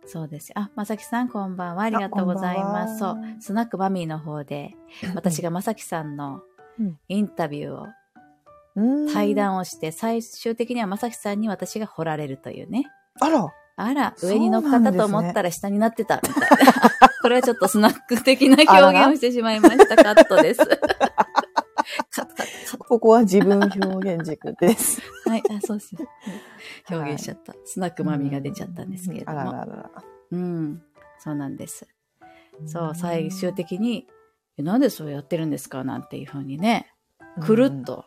[0.08, 0.52] そうです。
[0.56, 1.84] あ、まさきさんこんばんは。
[1.84, 2.98] ありがとうございます。
[2.98, 4.76] んばんはう、スナックバミーの方で、
[5.16, 6.42] 私がまさきさんの
[6.80, 7.94] うんインタビューを、うん
[8.76, 9.35] 対。
[9.35, 12.85] 談をして、最終的にはまさきさんに私が掘られるというね。
[13.19, 13.47] あら
[13.77, 16.73] あら、上に乗っかったと思ったら下になってた、みたいな。
[17.22, 19.95] これはちょっとスナック的な表現をしてしまいました。
[19.95, 20.61] カットです。
[22.88, 25.02] ここは自分表現軸です。
[25.23, 25.30] ト。
[25.31, 25.95] はい、あ、そうです。
[26.89, 27.53] 表現しちゃった。
[27.65, 29.52] スナックマミーが出ちゃったんですけれどあらも。
[29.53, 29.91] ららら。
[30.31, 30.81] うん。
[31.19, 31.88] そうなんです。
[32.65, 34.07] そう、最終的に、
[34.57, 35.84] えなんでそうやってるんですか？
[35.84, 36.93] なんていうふうにね、
[37.41, 38.06] くるっと、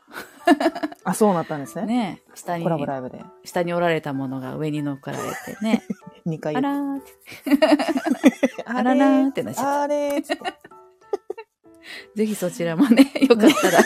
[1.04, 1.86] あ、そうなったんですね。
[1.86, 3.22] ね、下にコ、ラボライブで。
[3.44, 5.82] 下におられたものが上に乗っかられてね、
[6.26, 7.56] 2回あらーって、
[8.56, 8.62] て。
[8.64, 9.82] あららーってなっちゃった。
[9.82, 10.36] あれーって
[12.14, 13.78] ぜひそちらもね、 よかったら、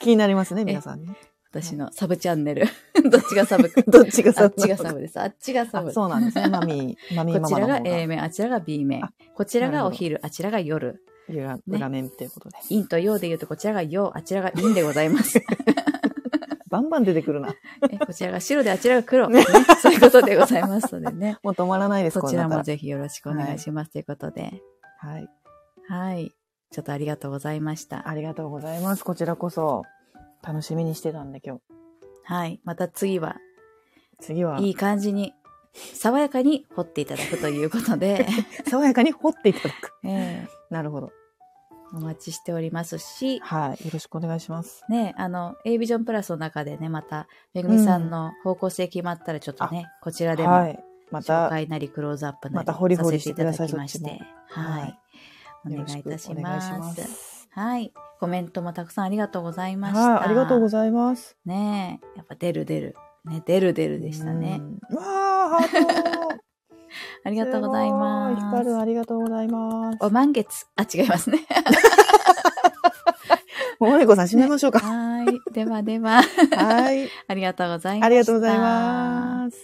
[0.00, 1.16] 気になりますね、皆さんね。
[1.50, 2.66] 私のサブチャンネル。
[3.10, 3.82] どっちがサブか。
[3.86, 4.46] どっちがサブ？
[4.46, 5.20] あっちがサブです。
[5.20, 5.90] あっちがサブ。
[5.90, 6.48] あそうなんですね。
[6.48, 9.12] マミー、マミーこちらが A 面、あちらが B 面あ。
[9.34, 11.04] こちらがお昼、あちらが夜。
[11.28, 12.56] 裏裏面っていうことで。
[12.68, 15.42] 陰と陽で言うと、こちらが陽、あちらが陰でございます。
[16.74, 17.54] バンバン出てくるな。
[17.88, 19.28] えこちらが白で、あちらが黒。
[19.30, 19.44] ね、
[19.80, 21.38] そういうことでございますのでね。
[21.44, 24.60] もう止まらないです、こちらもぜひよろしくお願いしますということで。
[25.02, 25.28] らはい。
[25.88, 26.32] はい。
[26.72, 28.08] ちょっとありがとうございました。
[28.08, 29.04] ありがとうございます。
[29.04, 29.84] こちらこそ、
[30.42, 31.62] 楽しみにしてたんで、今日。
[32.24, 32.60] はい。
[32.64, 33.36] また次は、
[34.20, 35.32] 次は、いい感じに、
[35.72, 38.26] 爽やかに掘っていただくということで、
[38.66, 39.92] 爽やかに掘っていただく。
[40.04, 41.06] えなるほど。
[41.06, 41.10] ー
[41.96, 43.84] お待ちしておりますし、はい。
[43.84, 44.84] よろしくお願いします。
[44.88, 50.84] ね、あの、A ビジョンプラスの中でね、また、めぐみさんの方向性決まったらちょっとね、こちらでも、はい。
[51.10, 54.10] ま紹た、介なりクローズアップなりまた掘り掘りさせていただきましして
[54.48, 54.80] はい。
[54.80, 54.98] はい
[55.66, 56.60] お願いいたしま
[56.92, 57.48] す。
[57.50, 57.92] はい。
[58.20, 60.00] コメントもたくさんありがとうございました。
[60.00, 60.24] はい。
[60.24, 61.36] ありがとうございます。
[61.46, 62.96] ねえ、やっぱ出る出る。
[63.24, 64.60] ね、出る出るでしたね。
[64.90, 64.96] うん。
[64.96, 66.43] わー、ハート
[67.24, 68.46] ありがとうございますす。
[68.46, 69.98] 光るありがとうございます。
[70.00, 70.66] お満月。
[70.76, 71.46] あ、違いますね。
[73.80, 74.80] ももみこさん締めましょうか。
[74.80, 75.52] はい。
[75.52, 77.08] ではでは、はい。
[77.28, 78.06] ありがとうございました。
[78.06, 79.58] ありがとうございます。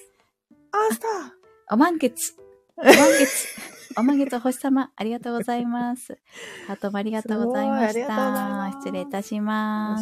[0.72, 2.34] あ、スターお満月。
[2.76, 3.48] お満月。
[3.96, 6.18] お満月お星様、ありがとうございます。
[6.66, 9.40] ハートもありがとうございました失礼いたし。
[9.40, 9.98] ま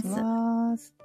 [0.77, 0.98] す。